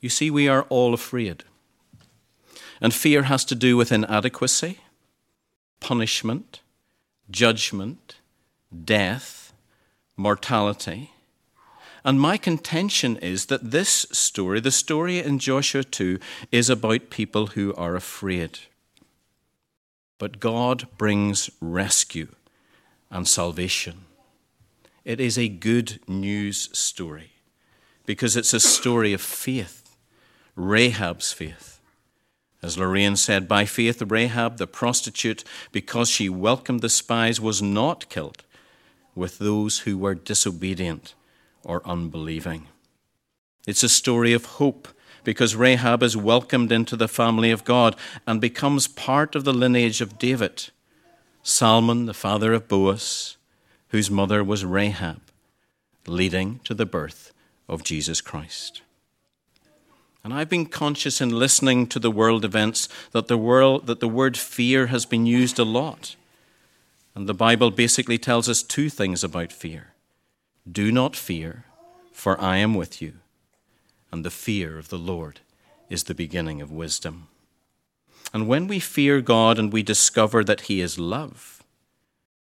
[0.00, 1.44] You see, we are all afraid.
[2.80, 4.80] And fear has to do with inadequacy,
[5.78, 6.60] punishment,
[7.30, 8.16] judgment,
[8.84, 9.52] death,
[10.16, 11.12] mortality.
[12.04, 16.18] And my contention is that this story, the story in Joshua 2,
[16.50, 18.58] is about people who are afraid.
[20.18, 22.28] but God brings rescue
[23.10, 24.04] and salvation.
[25.04, 27.32] It is a good news story
[28.06, 29.96] because it's a story of faith,
[30.56, 31.80] Rahab's faith.
[32.62, 38.08] As Lorraine said, by faith, Rahab, the prostitute, because she welcomed the spies, was not
[38.10, 38.44] killed
[39.14, 41.14] with those who were disobedient
[41.64, 42.66] or unbelieving.
[43.66, 44.88] It's a story of hope
[45.24, 47.96] because Rahab is welcomed into the family of God
[48.26, 50.70] and becomes part of the lineage of David,
[51.42, 53.36] Salmon, the father of Boaz,
[53.88, 55.20] whose mother was Rahab,
[56.06, 57.32] leading to the birth
[57.68, 58.82] of Jesus Christ.
[60.22, 64.08] And I've been conscious in listening to the world events that the, world, that the
[64.08, 66.14] word fear has been used a lot.
[67.14, 69.94] And the Bible basically tells us two things about fear
[70.70, 71.64] do not fear,
[72.12, 73.14] for I am with you
[74.12, 75.40] and the fear of the Lord
[75.88, 77.28] is the beginning of wisdom.
[78.32, 81.64] And when we fear God and we discover that He is love,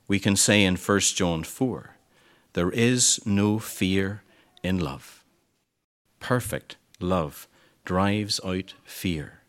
[0.08, 1.96] we can say in 1 John 4
[2.54, 4.24] there is no fear
[4.62, 5.24] in love.
[6.20, 7.48] Perfect love
[7.84, 9.40] drives out fear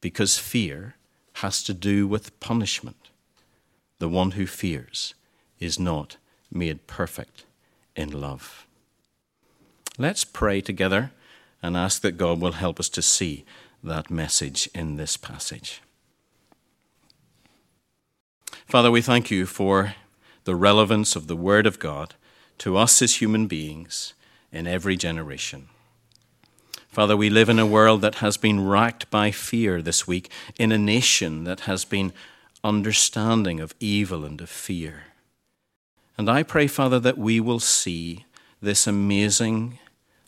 [0.00, 0.96] because fear
[1.34, 3.10] has to do with punishment.
[3.98, 5.14] The one who fears
[5.60, 6.16] is not
[6.50, 7.44] made perfect
[7.94, 8.66] in love.
[9.96, 11.12] Let's pray together
[11.62, 13.44] and ask that God will help us to see
[13.82, 15.82] that message in this passage.
[18.66, 19.94] Father, we thank you for
[20.44, 22.14] the relevance of the Word of God
[22.58, 24.14] to us as human beings
[24.50, 25.68] in every generation.
[26.88, 30.72] Father, we live in a world that has been racked by fear this week, in
[30.72, 32.12] a nation that has been
[32.62, 35.04] understanding of evil and of fear.
[36.18, 38.26] And I pray, Father, that we will see
[38.60, 39.78] this amazing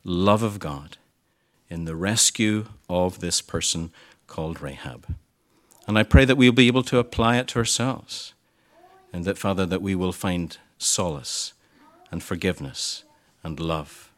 [0.05, 0.97] love of God
[1.75, 3.91] in the rescue of this person
[4.29, 5.13] called Rahab.
[5.89, 8.33] And I pray that we'll be able to apply it to ourselves.
[9.13, 11.53] And that, Father, that we will find solace
[12.13, 13.03] and forgiveness
[13.43, 14.13] and love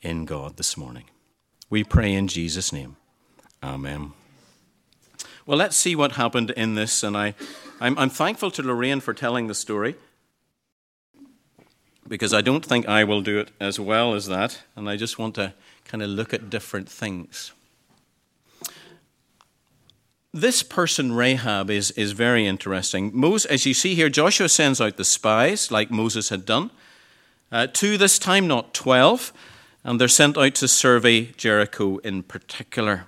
[0.00, 1.04] in God this morning.
[1.68, 2.94] We pray in Jesus' name.
[3.60, 4.12] Amen.
[5.46, 7.02] Well, let's see what happened in this.
[7.02, 7.34] And I,
[7.80, 9.96] I'm, I'm thankful to Lorraine for telling the story
[12.06, 14.62] because I don't think I will do it as well as that.
[14.76, 15.54] And I just want to
[15.90, 17.52] kind of look at different things.
[20.32, 23.10] This person, Rahab, is, is very interesting.
[23.12, 26.70] Moses, as you see here, Joshua sends out the spies, like Moses had done.
[27.50, 29.32] Uh, two this time, not 12,
[29.82, 33.06] and they're sent out to survey Jericho in particular.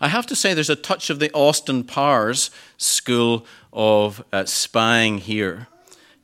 [0.00, 5.18] I have to say, there's a touch of the Austin Powers school of uh, spying
[5.18, 5.68] here,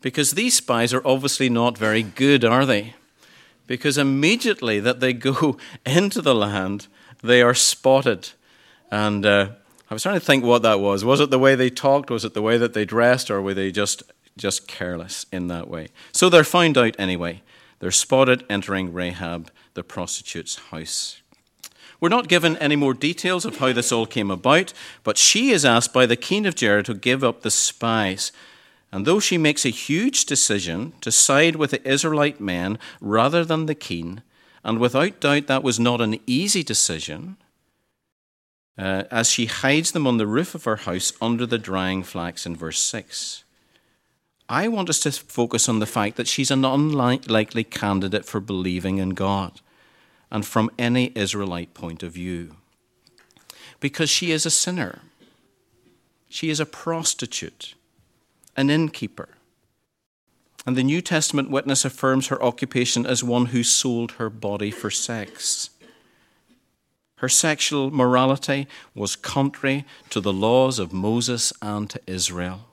[0.01, 2.95] because these spies are obviously not very good, are they?
[3.69, 6.89] Because immediately that they go into the land,
[7.23, 8.31] they are spotted.
[8.91, 9.51] And uh,
[9.89, 11.05] I was trying to think what that was.
[11.05, 12.11] Was it the way they talked?
[12.11, 13.31] Was it the way that they dressed?
[13.31, 14.03] Or were they just,
[14.37, 15.89] just careless in that way?
[16.11, 17.43] So they're found out anyway.
[17.79, 21.21] They're spotted entering Rahab, the prostitute's house.
[22.01, 25.65] We're not given any more details of how this all came about, but she is
[25.65, 28.33] asked by the king of Jericho to give up the spies
[28.91, 33.67] and though she makes a huge decision to side with the Israelite men rather than
[33.67, 34.23] the king,
[34.65, 37.37] and without doubt that was not an easy decision,
[38.79, 42.47] uh, as she hides them on the roof of her house under the drying flax
[42.47, 43.45] in verse 6.
[44.49, 48.99] I want us to focus on the fact that she's an unlikely candidate for believing
[48.99, 49.61] in God
[50.31, 52.57] and from any Israelite point of view.
[53.81, 55.01] Because she is a sinner,
[56.29, 57.75] she is a prostitute
[58.59, 59.29] an innkeeper.
[60.67, 64.91] And the New Testament witness affirms her occupation as one who sold her body for
[64.91, 65.71] sex.
[67.19, 72.67] Her sexual morality was contrary to the laws of Moses and to Israel.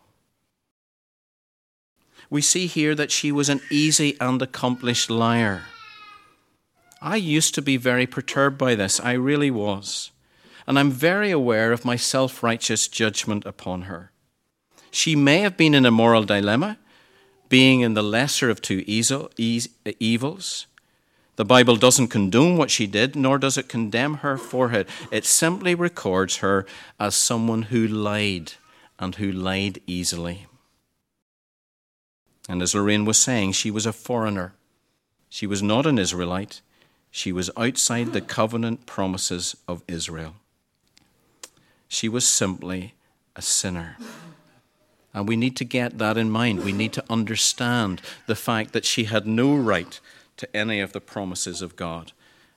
[2.31, 5.65] We see here that she was an easy and accomplished liar.
[6.99, 10.09] I used to be very perturbed by this, I really was.
[10.65, 14.11] And I'm very aware of my self righteous judgment upon her.
[14.95, 16.77] She may have been in a moral dilemma,
[17.49, 20.67] being in the lesser of two evils.
[21.35, 24.87] The Bible doesn't condone what she did, nor does it condemn her for it.
[25.11, 26.65] It simply records her
[26.97, 28.53] as someone who lied
[28.97, 30.45] and who lied easily.
[32.47, 34.53] And as Lorraine was saying, she was a foreigner.
[35.29, 36.61] She was not an Israelite.
[37.11, 40.35] She was outside the covenant promises of Israel.
[41.89, 42.93] She was simply
[43.35, 43.97] a sinner.
[45.15, 46.65] And we need to get that in mind.
[46.65, 49.97] We need to understand the fact that she had no right
[50.35, 52.11] to any of the promises of God,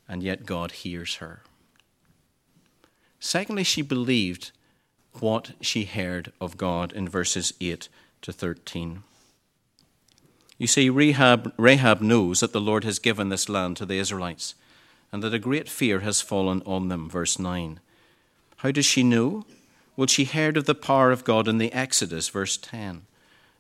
[0.09, 1.43] and yet God hears her.
[3.21, 4.51] Secondly, she believed
[5.21, 7.89] what she heard of God in verses 8
[8.23, 9.05] to 13.
[10.59, 14.57] You see, Rahab, Rahab knows that the Lord has given this land to the Israelites
[15.13, 17.09] and that a great fear has fallen on them.
[17.09, 17.79] Verse 9.
[18.57, 19.47] How does she know?
[19.99, 23.03] Well, she heard of the power of God in the Exodus, verse 10,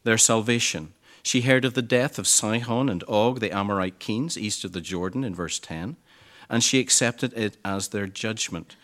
[0.04, 0.92] their salvation.
[1.24, 4.80] She heard of the death of Sihon and Og, the Amorite kings, east of the
[4.80, 5.96] Jordan, in verse 10,
[6.48, 8.76] and she accepted it as their judgment.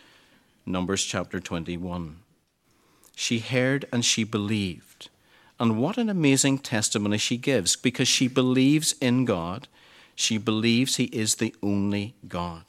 [0.65, 2.17] Numbers chapter 21.
[3.15, 5.07] She heard and she believed.
[5.57, 9.69] And what an amazing testimony she gives because she believes in God.
[10.13, 12.65] She believes He is the only God.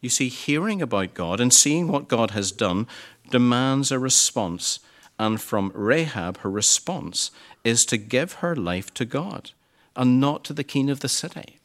[0.00, 2.86] You see, hearing about God and seeing what God has done
[3.30, 4.80] demands a response.
[5.18, 7.30] And from Rahab, her response
[7.64, 9.50] is to give her life to God
[9.96, 11.58] and not to the king of the city.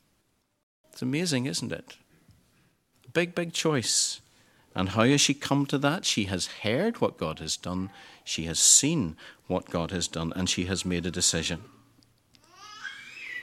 [0.91, 1.97] It's amazing, isn't it?
[3.14, 4.22] Big, big choice.
[4.76, 6.03] And how has she come to that?
[6.03, 7.91] She has heard what God has done,
[8.24, 9.16] she has seen
[9.47, 11.64] what God has done, and she has made a decision.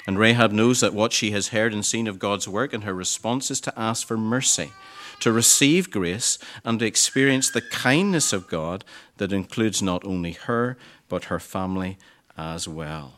[0.07, 2.95] And Rahab knows that what she has heard and seen of God's work, and her
[2.95, 4.73] response is to ask for mercy,
[5.21, 8.85] to receive grace, and to experience the kindness of God
[9.19, 10.77] that includes not only her,
[11.09, 11.99] but her family
[12.37, 13.15] as well.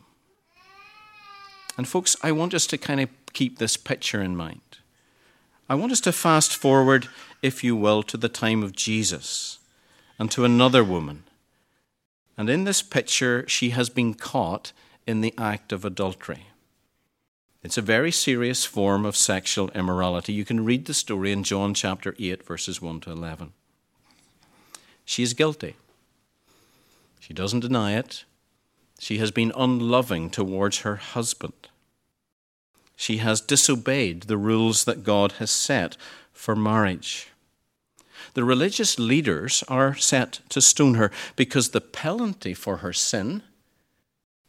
[1.78, 4.60] And, folks, I want us to kind of keep this picture in mind.
[5.68, 7.08] I want us to fast forward,
[7.40, 9.58] if you will, to the time of Jesus
[10.18, 11.24] and to another woman.
[12.36, 14.72] And in this picture, she has been caught
[15.06, 16.46] in the act of adultery.
[17.62, 20.32] It's a very serious form of sexual immorality.
[20.32, 23.52] You can read the story in John chapter 8, verses 1 to 11.
[25.04, 25.76] She is guilty.
[27.20, 28.24] She doesn't deny it.
[28.98, 31.68] She has been unloving towards her husband.
[32.96, 35.96] She has disobeyed the rules that God has set
[36.32, 37.28] for marriage.
[38.34, 43.42] The religious leaders are set to stone her because the penalty for her sin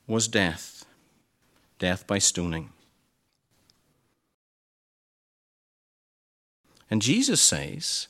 [0.08, 0.86] was death,
[1.78, 2.73] death by stoning.
[6.90, 8.08] And Jesus says,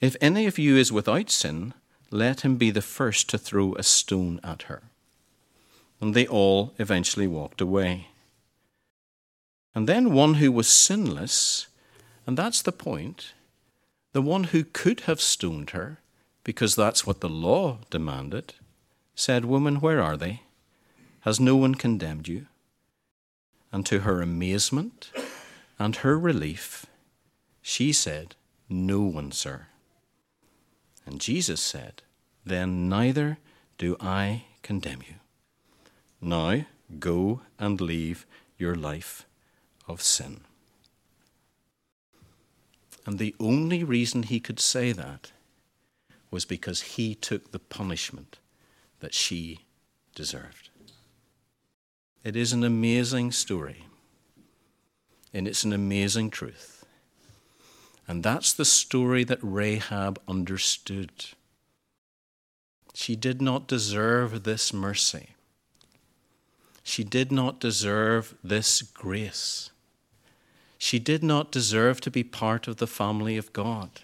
[0.00, 1.74] If any of you is without sin,
[2.10, 4.82] let him be the first to throw a stone at her.
[6.00, 8.08] And they all eventually walked away.
[9.74, 11.68] And then one who was sinless,
[12.26, 13.32] and that's the point,
[14.12, 15.98] the one who could have stoned her,
[16.44, 18.54] because that's what the law demanded,
[19.14, 20.42] said, Woman, where are they?
[21.20, 22.46] Has no one condemned you?
[23.70, 25.10] And to her amazement
[25.78, 26.84] and her relief,
[27.62, 28.34] she said,
[28.68, 29.68] No one, sir.
[31.06, 32.02] And Jesus said,
[32.44, 33.38] Then neither
[33.78, 35.14] do I condemn you.
[36.20, 36.64] Now
[36.98, 38.26] go and leave
[38.58, 39.26] your life
[39.88, 40.40] of sin.
[43.04, 45.32] And the only reason he could say that
[46.30, 48.38] was because he took the punishment
[49.00, 49.60] that she
[50.14, 50.70] deserved.
[52.22, 53.86] It is an amazing story,
[55.34, 56.71] and it's an amazing truth.
[58.12, 61.12] And that's the story that Rahab understood.
[62.92, 65.30] She did not deserve this mercy.
[66.82, 69.70] She did not deserve this grace.
[70.76, 74.02] She did not deserve to be part of the family of God.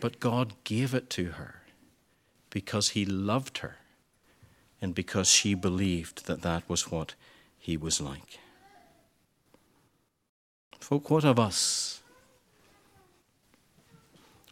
[0.00, 1.56] But God gave it to her
[2.48, 3.76] because He loved her
[4.80, 7.12] and because she believed that that was what
[7.58, 8.38] He was like.
[10.78, 11.99] Folk, what of us?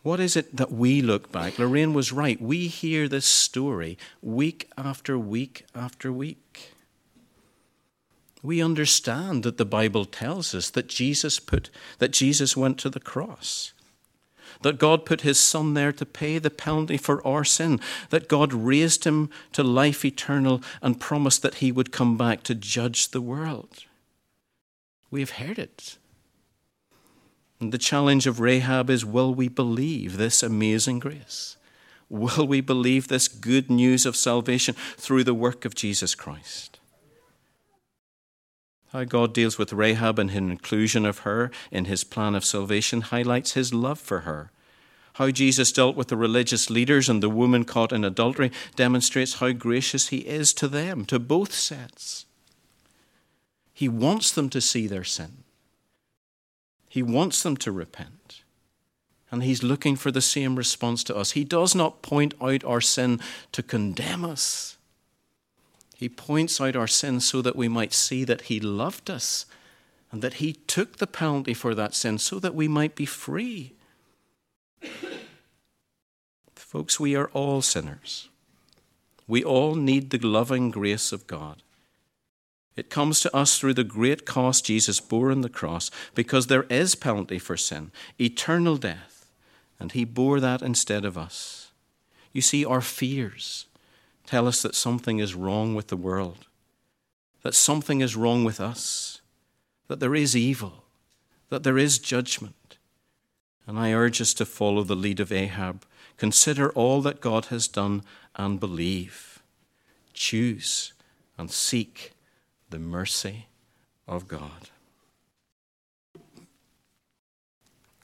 [0.03, 1.59] What is it that we look back?
[1.59, 2.41] Lorraine was right.
[2.41, 6.73] We hear this story week after week after week.
[8.43, 13.01] We understand that the Bible tells us that Jesus put that Jesus went to the
[13.01, 13.73] cross.
[14.63, 17.81] That God put his son there to pay the penalty for our sin,
[18.11, 22.55] that God raised him to life eternal and promised that he would come back to
[22.55, 23.85] judge the world.
[25.11, 25.97] We have heard it.
[27.61, 31.57] And the challenge of Rahab is will we believe this amazing grace?
[32.09, 36.79] Will we believe this good news of salvation through the work of Jesus Christ?
[38.93, 43.03] How God deals with Rahab and his inclusion of her in his plan of salvation
[43.03, 44.51] highlights his love for her.
[45.15, 49.53] How Jesus dealt with the religious leaders and the woman caught in adultery demonstrates how
[49.53, 52.25] gracious he is to them, to both sets.
[53.75, 55.45] He wants them to see their sin.
[56.89, 58.43] He wants them to repent.
[59.31, 61.33] And He's looking for the same response to us.
[61.33, 63.21] He does not point out our sin
[63.53, 64.77] to condemn us,
[65.95, 69.47] He points out our sin so that we might see that He loved us
[70.11, 73.75] and that He took the penalty for that sin so that we might be free.
[76.55, 78.29] Folks, we are all sinners.
[79.27, 81.63] We all need the loving grace of God.
[82.79, 86.63] It comes to us through the great cost Jesus bore on the cross because there
[86.71, 89.27] is penalty for sin, eternal death,
[89.81, 91.73] and he bore that instead of us.
[92.33, 93.67] You see, our fears
[94.27, 96.47] tell us that something is wrong with the world,
[97.43, 99.23] that something is wrong with us,
[99.89, 100.85] that there is evil,
[101.49, 102.77] that there is judgment.
[103.67, 105.85] And I urge us to follow the lead of Ahab.
[106.17, 108.05] Consider all that God has done
[108.37, 109.43] and believe.
[110.15, 110.93] Choose
[111.37, 112.13] and seek
[112.71, 113.47] the mercy
[114.07, 114.71] of God.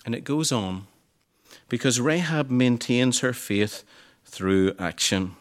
[0.04, 0.86] And it goes on
[1.68, 3.84] because Rahab maintains her faith
[4.24, 5.36] through action.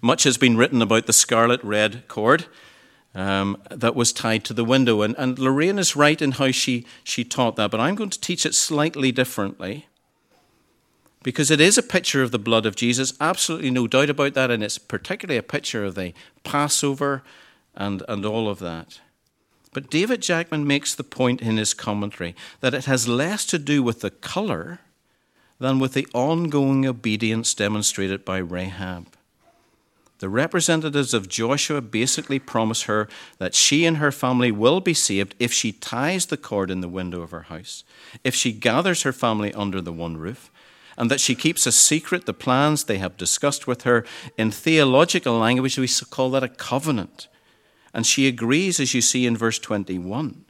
[0.00, 2.46] Much has been written about the scarlet red cord
[3.14, 5.02] um, that was tied to the window.
[5.02, 8.20] And, and Lorraine is right in how she, she taught that, but I'm going to
[8.20, 9.86] teach it slightly differently
[11.22, 14.50] because it is a picture of the blood of Jesus, absolutely no doubt about that,
[14.50, 17.22] and it's particularly a picture of the Passover
[17.74, 19.00] and, and all of that.
[19.72, 23.82] But David Jackman makes the point in his commentary that it has less to do
[23.82, 24.80] with the colour
[25.58, 29.06] than with the ongoing obedience demonstrated by Rahab.
[30.18, 33.08] The representatives of Joshua basically promise her
[33.38, 36.88] that she and her family will be saved if she ties the cord in the
[36.88, 37.82] window of her house,
[38.22, 40.50] if she gathers her family under the one roof,
[40.96, 44.04] and that she keeps a secret the plans they have discussed with her.
[44.36, 47.26] In theological language, we call that a covenant.
[47.94, 50.44] And she agrees, as you see in verse 21.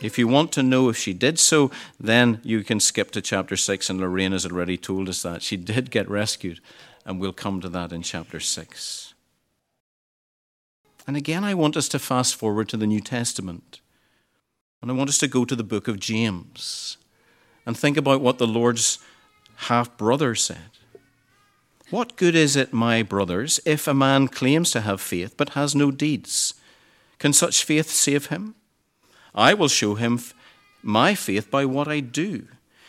[0.00, 3.56] If you want to know if she did so, then you can skip to chapter
[3.56, 5.42] 6, and Lorraine has already told us that.
[5.42, 6.60] She did get rescued,
[7.04, 9.14] and we'll come to that in chapter 6.
[11.06, 13.80] And again, I want us to fast forward to the New Testament.
[14.80, 16.96] And I want us to go to the book of James
[17.66, 18.98] and think about what the Lord's
[19.56, 20.69] half brother said.
[21.90, 25.74] What good is it, my brothers, if a man claims to have faith but has
[25.74, 26.54] no deeds?
[27.18, 28.54] Can such faith save him?
[29.34, 30.20] I will show him
[30.82, 32.46] my faith by what I do.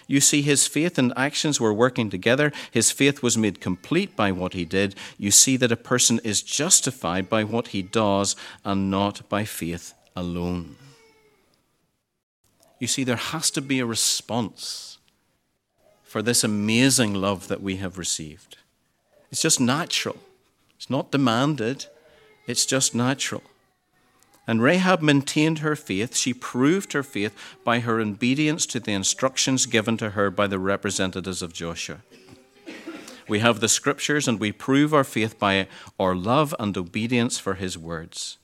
[0.07, 2.51] You see, his faith and actions were working together.
[2.69, 4.93] His faith was made complete by what he did.
[5.17, 8.35] You see that a person is justified by what he does
[8.65, 10.75] and not by faith alone.
[12.79, 14.97] You see, there has to be a response
[16.03, 18.57] for this amazing love that we have received.
[19.31, 20.17] It's just natural,
[20.75, 21.85] it's not demanded,
[22.47, 23.43] it's just natural.
[24.47, 26.15] And Rahab maintained her faith.
[26.15, 30.59] She proved her faith by her obedience to the instructions given to her by the
[30.59, 31.99] representatives of Joshua.
[33.29, 35.67] We have the scriptures and we prove our faith by
[35.97, 38.37] our love and obedience for his words.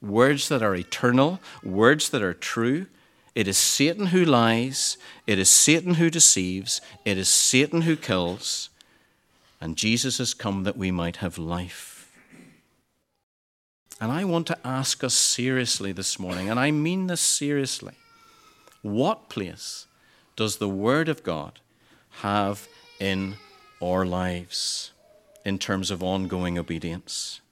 [0.00, 2.86] Words that are eternal, words that are true,
[3.34, 8.69] it is Satan who lies, it is Satan who deceives, it is Satan who kills,
[9.60, 12.12] and Jesus has come that we might have life.
[14.00, 17.94] And I want to ask us seriously this morning, and I mean this seriously
[18.82, 19.86] what place
[20.36, 21.60] does the Word of God
[22.22, 22.66] have
[22.98, 23.34] in
[23.82, 24.92] our lives
[25.44, 27.42] in terms of ongoing obedience?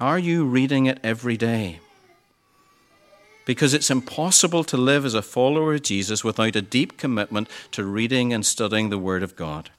[0.00, 1.78] Are you reading it every day?
[3.50, 7.84] because it's impossible to live as a follower of Jesus without a deep commitment to
[7.84, 9.70] reading and studying the Word of God.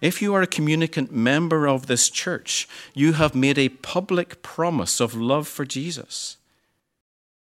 [0.00, 5.00] If you are a communicant member of this church, you have made a public promise
[5.00, 6.38] of love for Jesus.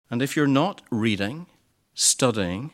[0.10, 1.46] And if you're not reading,
[1.94, 2.72] studying,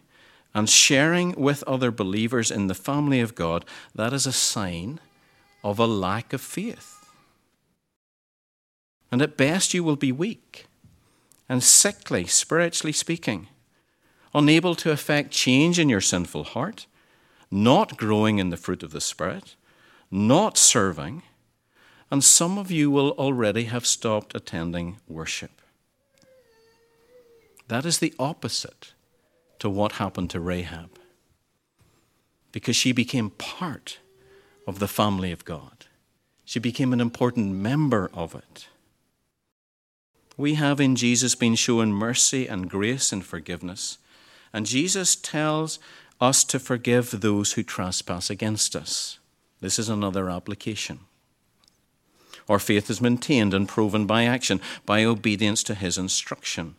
[0.55, 4.99] and sharing with other believers in the family of God, that is a sign
[5.63, 6.95] of a lack of faith.
[9.11, 10.65] And at best, you will be weak
[11.49, 13.47] and sickly, spiritually speaking,
[14.33, 16.87] unable to effect change in your sinful heart,
[17.51, 19.55] not growing in the fruit of the Spirit,
[20.09, 21.23] not serving,
[22.09, 25.61] and some of you will already have stopped attending worship.
[27.67, 28.93] That is the opposite
[29.59, 30.97] to what happened to Rahab,
[32.51, 33.99] because she became part
[34.65, 35.85] of the family of God.
[36.45, 38.67] She became an important member of it
[40.37, 43.97] we have in Jesus been shown mercy and grace and forgiveness.
[44.53, 45.79] And Jesus tells
[46.21, 49.17] us to forgive those who trespass against us.
[49.59, 50.99] This is another application.
[52.47, 56.75] Our faith is maintained and proven by action, by obedience to his instruction.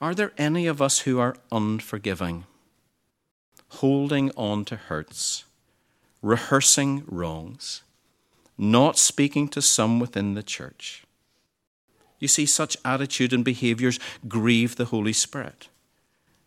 [0.00, 2.44] Are there any of us who are unforgiving,
[3.68, 5.44] holding on to hurts,
[6.22, 7.82] rehearsing wrongs,
[8.58, 11.04] not speaking to some within the church?
[12.18, 15.68] You see, such attitude and behaviors grieve the Holy Spirit.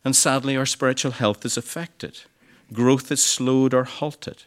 [0.04, 2.22] And sadly, our spiritual health is affected.
[2.74, 4.44] growth is slowed or halted.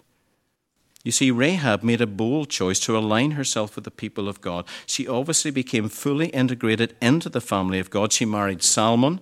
[1.02, 4.66] You see, Rahab made a bold choice to align herself with the people of God.
[4.84, 8.12] She obviously became fully integrated into the family of God.
[8.12, 9.20] She married Salmon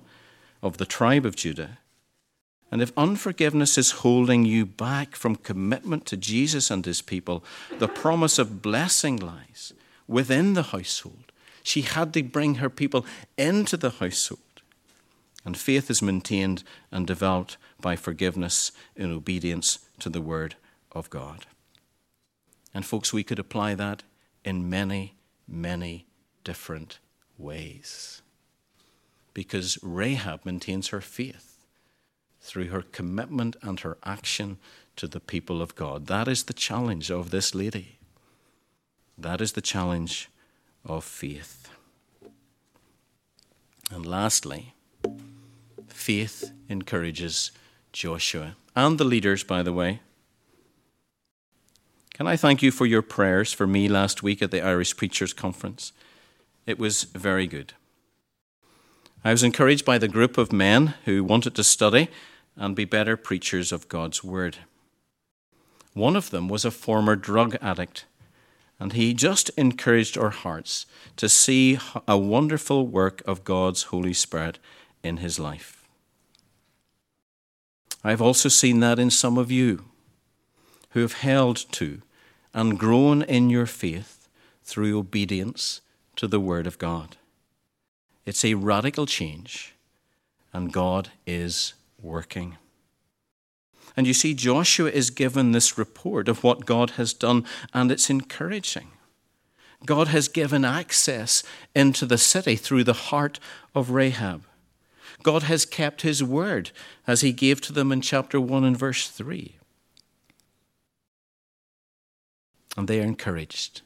[0.60, 1.78] of the tribe of Judah.
[2.70, 7.44] And if unforgiveness is holding you back from commitment to Jesus and his people,
[7.78, 9.72] the promise of blessing lies
[10.06, 11.32] within the household.
[11.62, 13.06] She had to bring her people
[13.36, 14.40] into the household.
[15.44, 20.56] And faith is maintained and developed by forgiveness in obedience to the word
[20.92, 21.46] of God.
[22.78, 24.04] And, folks, we could apply that
[24.44, 25.16] in many,
[25.48, 26.06] many
[26.44, 27.00] different
[27.36, 28.22] ways.
[29.34, 31.66] Because Rahab maintains her faith
[32.40, 34.58] through her commitment and her action
[34.94, 36.06] to the people of God.
[36.06, 37.98] That is the challenge of this lady.
[39.18, 40.28] That is the challenge
[40.84, 41.68] of faith.
[43.90, 44.74] And lastly,
[45.88, 47.50] faith encourages
[47.92, 49.98] Joshua and the leaders, by the way,
[52.18, 55.32] can I thank you for your prayers for me last week at the Irish Preachers
[55.32, 55.92] Conference?
[56.66, 57.74] It was very good.
[59.24, 62.08] I was encouraged by the group of men who wanted to study
[62.56, 64.56] and be better preachers of God's Word.
[65.94, 68.04] One of them was a former drug addict,
[68.80, 70.86] and he just encouraged our hearts
[71.18, 74.58] to see a wonderful work of God's Holy Spirit
[75.04, 75.86] in his life.
[78.02, 79.84] I've also seen that in some of you
[80.90, 82.02] who have held to
[82.54, 84.28] and grown in your faith
[84.64, 85.80] through obedience
[86.16, 87.16] to the Word of God.
[88.26, 89.74] It's a radical change,
[90.52, 92.56] and God is working.
[93.96, 98.10] And you see, Joshua is given this report of what God has done, and it's
[98.10, 98.88] encouraging.
[99.86, 101.42] God has given access
[101.74, 103.40] into the city through the heart
[103.74, 104.44] of Rahab.
[105.22, 106.70] God has kept his word
[107.06, 109.57] as he gave to them in chapter 1 and verse 3.
[112.78, 113.80] And they are encouraged.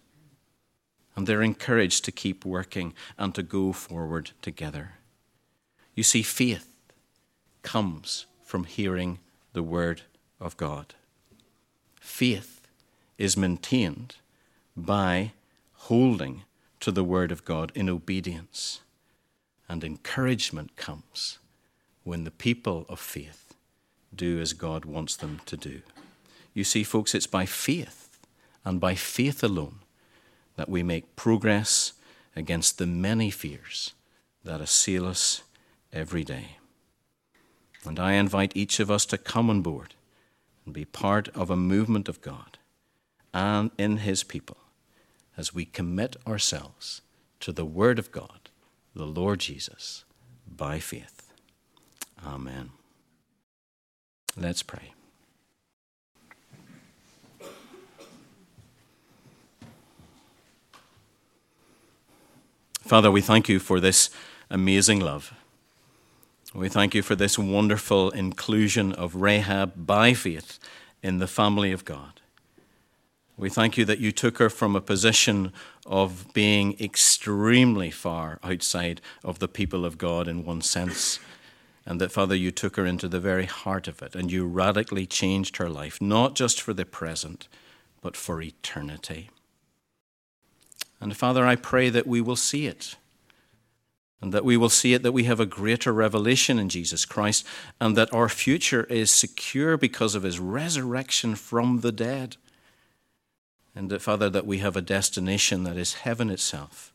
[1.17, 4.97] And they're encouraged to keep working and to go forward together.
[5.95, 6.69] You see, faith
[7.63, 9.19] comes from hearing
[9.55, 10.03] the Word
[10.39, 10.93] of God.
[12.03, 12.61] Faith
[13.17, 14.17] is maintained
[14.77, 15.33] by
[15.89, 16.43] holding
[16.81, 18.83] to the Word of God in obedience.
[19.71, 21.39] And encouragement comes
[22.05, 23.55] when the people of faith
[24.15, 25.81] do as God wants them to do.
[26.53, 28.02] You see, folks, it's by faith
[28.65, 29.81] and by faith alone
[30.57, 31.93] that we make progress
[32.37, 33.95] against the many fears
[34.45, 35.43] that assail us
[35.93, 36.57] every day.
[37.85, 39.95] And I invite each of us to come on board
[40.65, 42.59] and be part of a movement of God
[43.35, 44.59] and in His people
[45.37, 47.03] as we commit ourselves
[47.41, 48.51] to the Word of God,
[48.95, 50.05] the Lord Jesus,
[50.47, 51.33] by faith.
[52.25, 52.71] Amen.
[54.37, 54.93] Let's pray.
[62.83, 64.11] Father, we thank you for this
[64.51, 65.33] amazing love.
[66.53, 70.59] We thank you for this wonderful inclusion of Rahab by faith
[71.01, 72.21] in the family of God.
[73.37, 75.53] We thank you that you took her from a position
[75.87, 81.21] of being extremely far outside of the people of God in one sense,
[81.87, 85.07] and that, Father, you took her into the very heart of it, and you radically
[85.07, 87.49] changed her life, not just for the present,
[88.03, 89.31] but for eternity.
[91.03, 92.95] And Father, I pray that we will see it.
[94.21, 97.45] And that we will see it that we have a greater revelation in Jesus Christ,
[97.81, 102.37] and that our future is secure because of his resurrection from the dead.
[103.75, 106.95] And that, Father, that we have a destination that is heaven itself,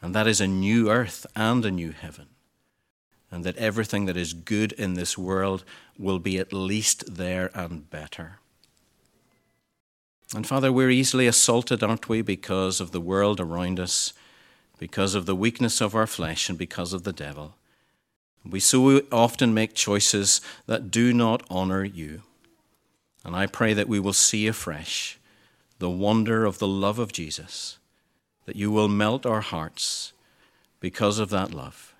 [0.00, 2.28] and that is a new earth and a new heaven.
[3.30, 5.64] And that everything that is good in this world
[5.98, 8.38] will be at least there and better.
[10.34, 14.12] And Father, we're easily assaulted, aren't we, because of the world around us,
[14.80, 17.54] because of the weakness of our flesh, and because of the devil.
[18.44, 22.22] We so often make choices that do not honor you.
[23.24, 25.20] And I pray that we will see afresh
[25.78, 27.78] the wonder of the love of Jesus,
[28.44, 30.12] that you will melt our hearts
[30.80, 31.94] because of that love,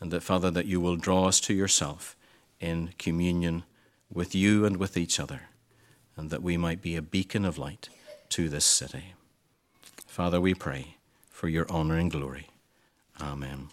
[0.00, 2.16] and that, Father, that you will draw us to yourself
[2.60, 3.64] in communion
[4.10, 5.42] with you and with each other
[6.18, 7.88] and that we might be a beacon of light
[8.28, 9.14] to this city.
[10.06, 10.96] Father, we pray
[11.30, 12.48] for your honor and glory.
[13.20, 13.68] Amen.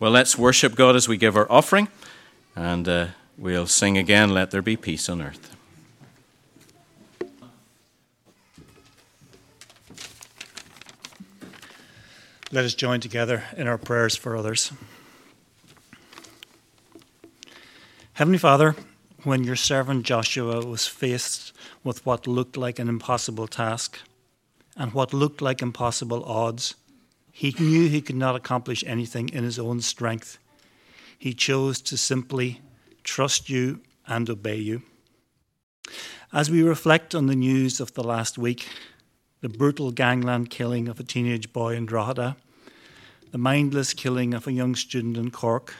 [0.00, 1.88] Well, let's worship God as we give our offering,
[2.56, 3.06] and uh,
[3.38, 5.56] we'll sing again, Let There Be Peace on Earth.
[12.50, 14.72] Let us join together in our prayers for others.
[18.14, 18.74] Heavenly Father,
[19.24, 21.52] when your servant Joshua was faced
[21.84, 23.98] with what looked like an impossible task
[24.76, 26.74] and what looked like impossible odds.
[27.32, 30.38] He knew he could not accomplish anything in his own strength.
[31.18, 32.60] He chose to simply
[33.04, 34.82] trust you and obey you.
[36.32, 38.68] As we reflect on the news of the last week,
[39.40, 42.36] the brutal gangland killing of a teenage boy in Drogheda,
[43.32, 45.74] the mindless killing of a young student in Cork,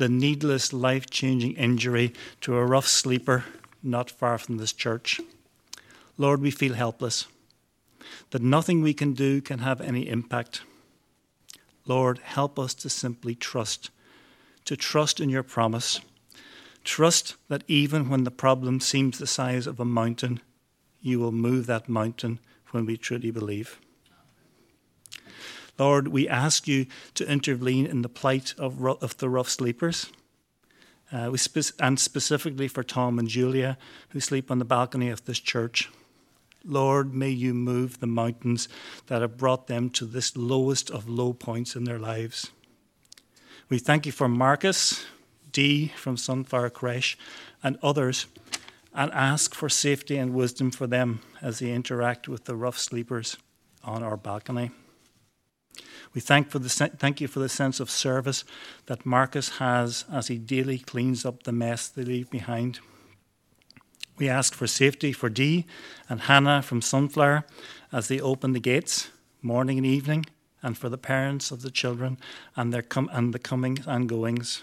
[0.00, 3.44] the needless life changing injury to a rough sleeper
[3.82, 5.20] not far from this church.
[6.16, 7.26] Lord, we feel helpless,
[8.30, 10.62] that nothing we can do can have any impact.
[11.86, 13.90] Lord, help us to simply trust,
[14.64, 16.00] to trust in your promise.
[16.82, 20.40] Trust that even when the problem seems the size of a mountain,
[21.02, 22.38] you will move that mountain
[22.70, 23.78] when we truly believe.
[25.80, 30.12] Lord, we ask you to intervene in the plight of, of the rough sleepers.
[31.10, 33.78] Uh, spe- and specifically for Tom and Julia,
[34.10, 35.88] who sleep on the balcony of this church.
[36.66, 38.68] Lord, may you move the mountains
[39.06, 42.50] that have brought them to this lowest of low points in their lives.
[43.70, 45.06] We thank you for Marcus,
[45.50, 47.16] Dee from Sunflower Creche,
[47.62, 48.26] and others,
[48.94, 53.38] and ask for safety and wisdom for them as they interact with the rough sleepers
[53.82, 54.72] on our balcony.
[56.14, 58.44] We thank, for the, thank you for the sense of service
[58.86, 62.80] that Marcus has as he daily cleans up the mess they leave behind.
[64.18, 65.66] We ask for safety for Dee
[66.08, 67.44] and Hannah from Sunflower
[67.92, 69.08] as they open the gates
[69.42, 70.26] morning and evening,
[70.62, 72.18] and for the parents of the children
[72.56, 74.62] and, their com- and the comings and goings.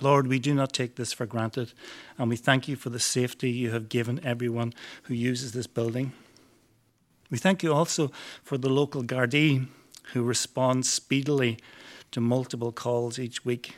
[0.00, 1.72] Lord, we do not take this for granted,
[2.18, 4.72] and we thank you for the safety you have given everyone
[5.04, 6.12] who uses this building.
[7.30, 8.10] We thank you also
[8.42, 9.66] for the local Gardaí
[10.12, 11.58] who respond speedily
[12.10, 13.76] to multiple calls each week.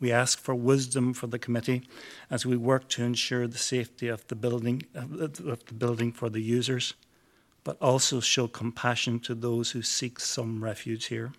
[0.00, 1.82] We ask for wisdom for the committee
[2.28, 5.18] as we work to ensure the safety of the building, of
[5.66, 6.94] the building for the users,
[7.62, 11.32] but also show compassion to those who seek some refuge here.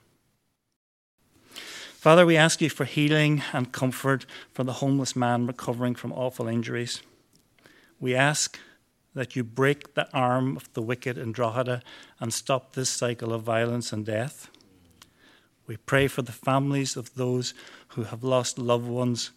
[2.04, 6.48] Father, we ask you for healing and comfort for the homeless man recovering from awful
[6.48, 7.02] injuries.
[8.00, 8.60] We ask
[9.14, 11.82] that you break the arm of the wicked in Drogheda
[12.20, 14.50] and stop this cycle of violence and death.
[15.68, 17.54] We pray for the families of those
[17.90, 19.32] who have lost loved ones.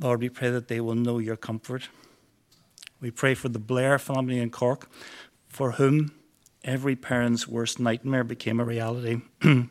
[0.00, 1.88] Lord, we pray that they will know your comfort.
[3.00, 4.90] We pray for the Blair family in Cork,
[5.48, 6.12] for whom
[6.64, 9.20] every parent's worst nightmare became a reality.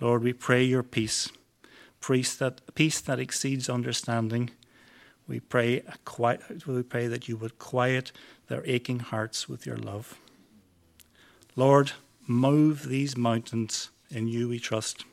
[0.00, 1.28] Lord, we pray your peace,
[2.00, 4.50] peace that, peace that exceeds understanding
[5.26, 8.12] we pray, quiet, we pray that you would quiet
[8.48, 10.18] their aching hearts with your love.
[11.56, 11.92] Lord,
[12.26, 13.90] move these mountains.
[14.10, 15.04] In you we trust.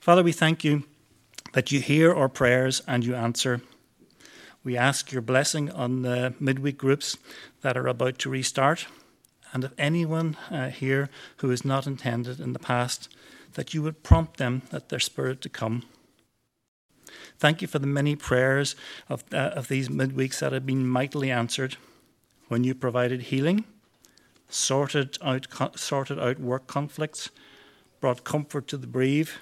[0.00, 0.84] Father, we thank you
[1.52, 3.62] that you hear our prayers and you answer.
[4.64, 7.16] We ask your blessing on the midweek groups
[7.62, 8.86] that are about to restart.
[9.52, 11.08] And if anyone uh, here
[11.38, 13.08] who is not intended in the past,
[13.54, 15.84] that you would prompt them that their spirit to come.
[17.38, 18.76] Thank you for the many prayers
[19.08, 21.76] of, uh, of these midweeks that have been mightily answered
[22.48, 23.64] when you provided healing,
[24.48, 25.46] sorted out,
[25.78, 27.30] sorted out work conflicts,
[28.00, 29.32] brought comfort to the bereaved,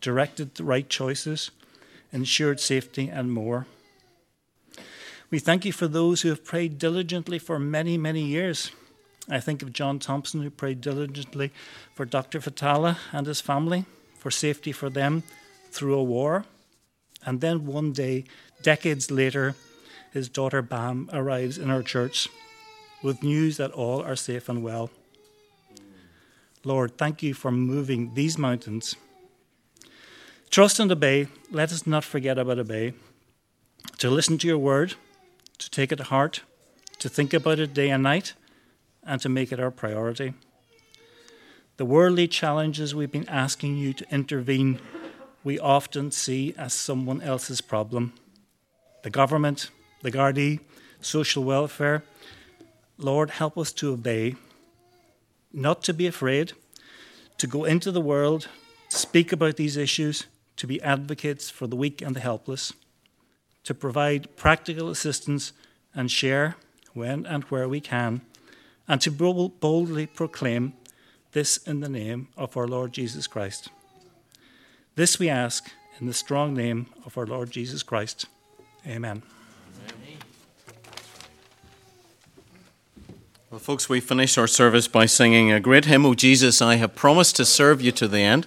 [0.00, 1.50] directed the right choices,
[2.12, 3.66] ensured safety, and more.
[5.30, 8.72] We thank you for those who have prayed diligently for many, many years.
[9.28, 11.52] I think of John Thompson, who prayed diligently
[11.94, 12.40] for Dr.
[12.40, 13.84] Fatala and his family,
[14.18, 15.22] for safety for them
[15.70, 16.44] through a war.
[17.24, 18.24] And then one day,
[18.62, 19.54] decades later,
[20.12, 22.28] his daughter Bam arrives in our church
[23.02, 24.90] with news that all are safe and well.
[26.64, 28.96] Lord, thank you for moving these mountains.
[30.50, 31.28] Trust and obey.
[31.50, 32.92] Let us not forget about obey.
[33.98, 34.94] To listen to your word,
[35.58, 36.42] to take it to heart,
[36.98, 38.34] to think about it day and night,
[39.04, 40.34] and to make it our priority.
[41.78, 44.80] The worldly challenges we've been asking you to intervene
[45.42, 48.12] we often see as someone else's problem.
[49.02, 49.70] The government,
[50.02, 50.60] the Gardaí,
[51.00, 52.02] social welfare.
[52.98, 54.36] Lord, help us to obey,
[55.52, 56.52] not to be afraid,
[57.38, 58.48] to go into the world,
[58.90, 60.26] speak about these issues,
[60.56, 62.74] to be advocates for the weak and the helpless,
[63.64, 65.54] to provide practical assistance
[65.94, 66.56] and share
[66.92, 68.20] when and where we can,
[68.86, 70.74] and to boldly proclaim
[71.32, 73.70] this in the name of our Lord Jesus Christ.
[75.00, 78.26] This we ask in the strong name of our Lord Jesus Christ.
[78.86, 79.22] Amen.
[83.50, 86.94] Well, folks, we finish our service by singing a great hymn, O Jesus, I have
[86.94, 88.46] promised to serve you to the end.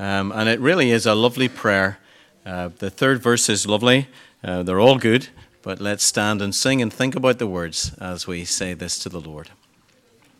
[0.00, 2.00] Um, and it really is a lovely prayer.
[2.44, 4.08] Uh, the third verse is lovely.
[4.42, 5.28] Uh, they're all good.
[5.62, 9.08] But let's stand and sing and think about the words as we say this to
[9.08, 9.50] the Lord.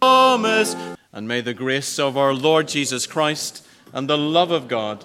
[0.01, 0.75] Promise.
[1.13, 5.05] And may the grace of our Lord Jesus Christ and the love of God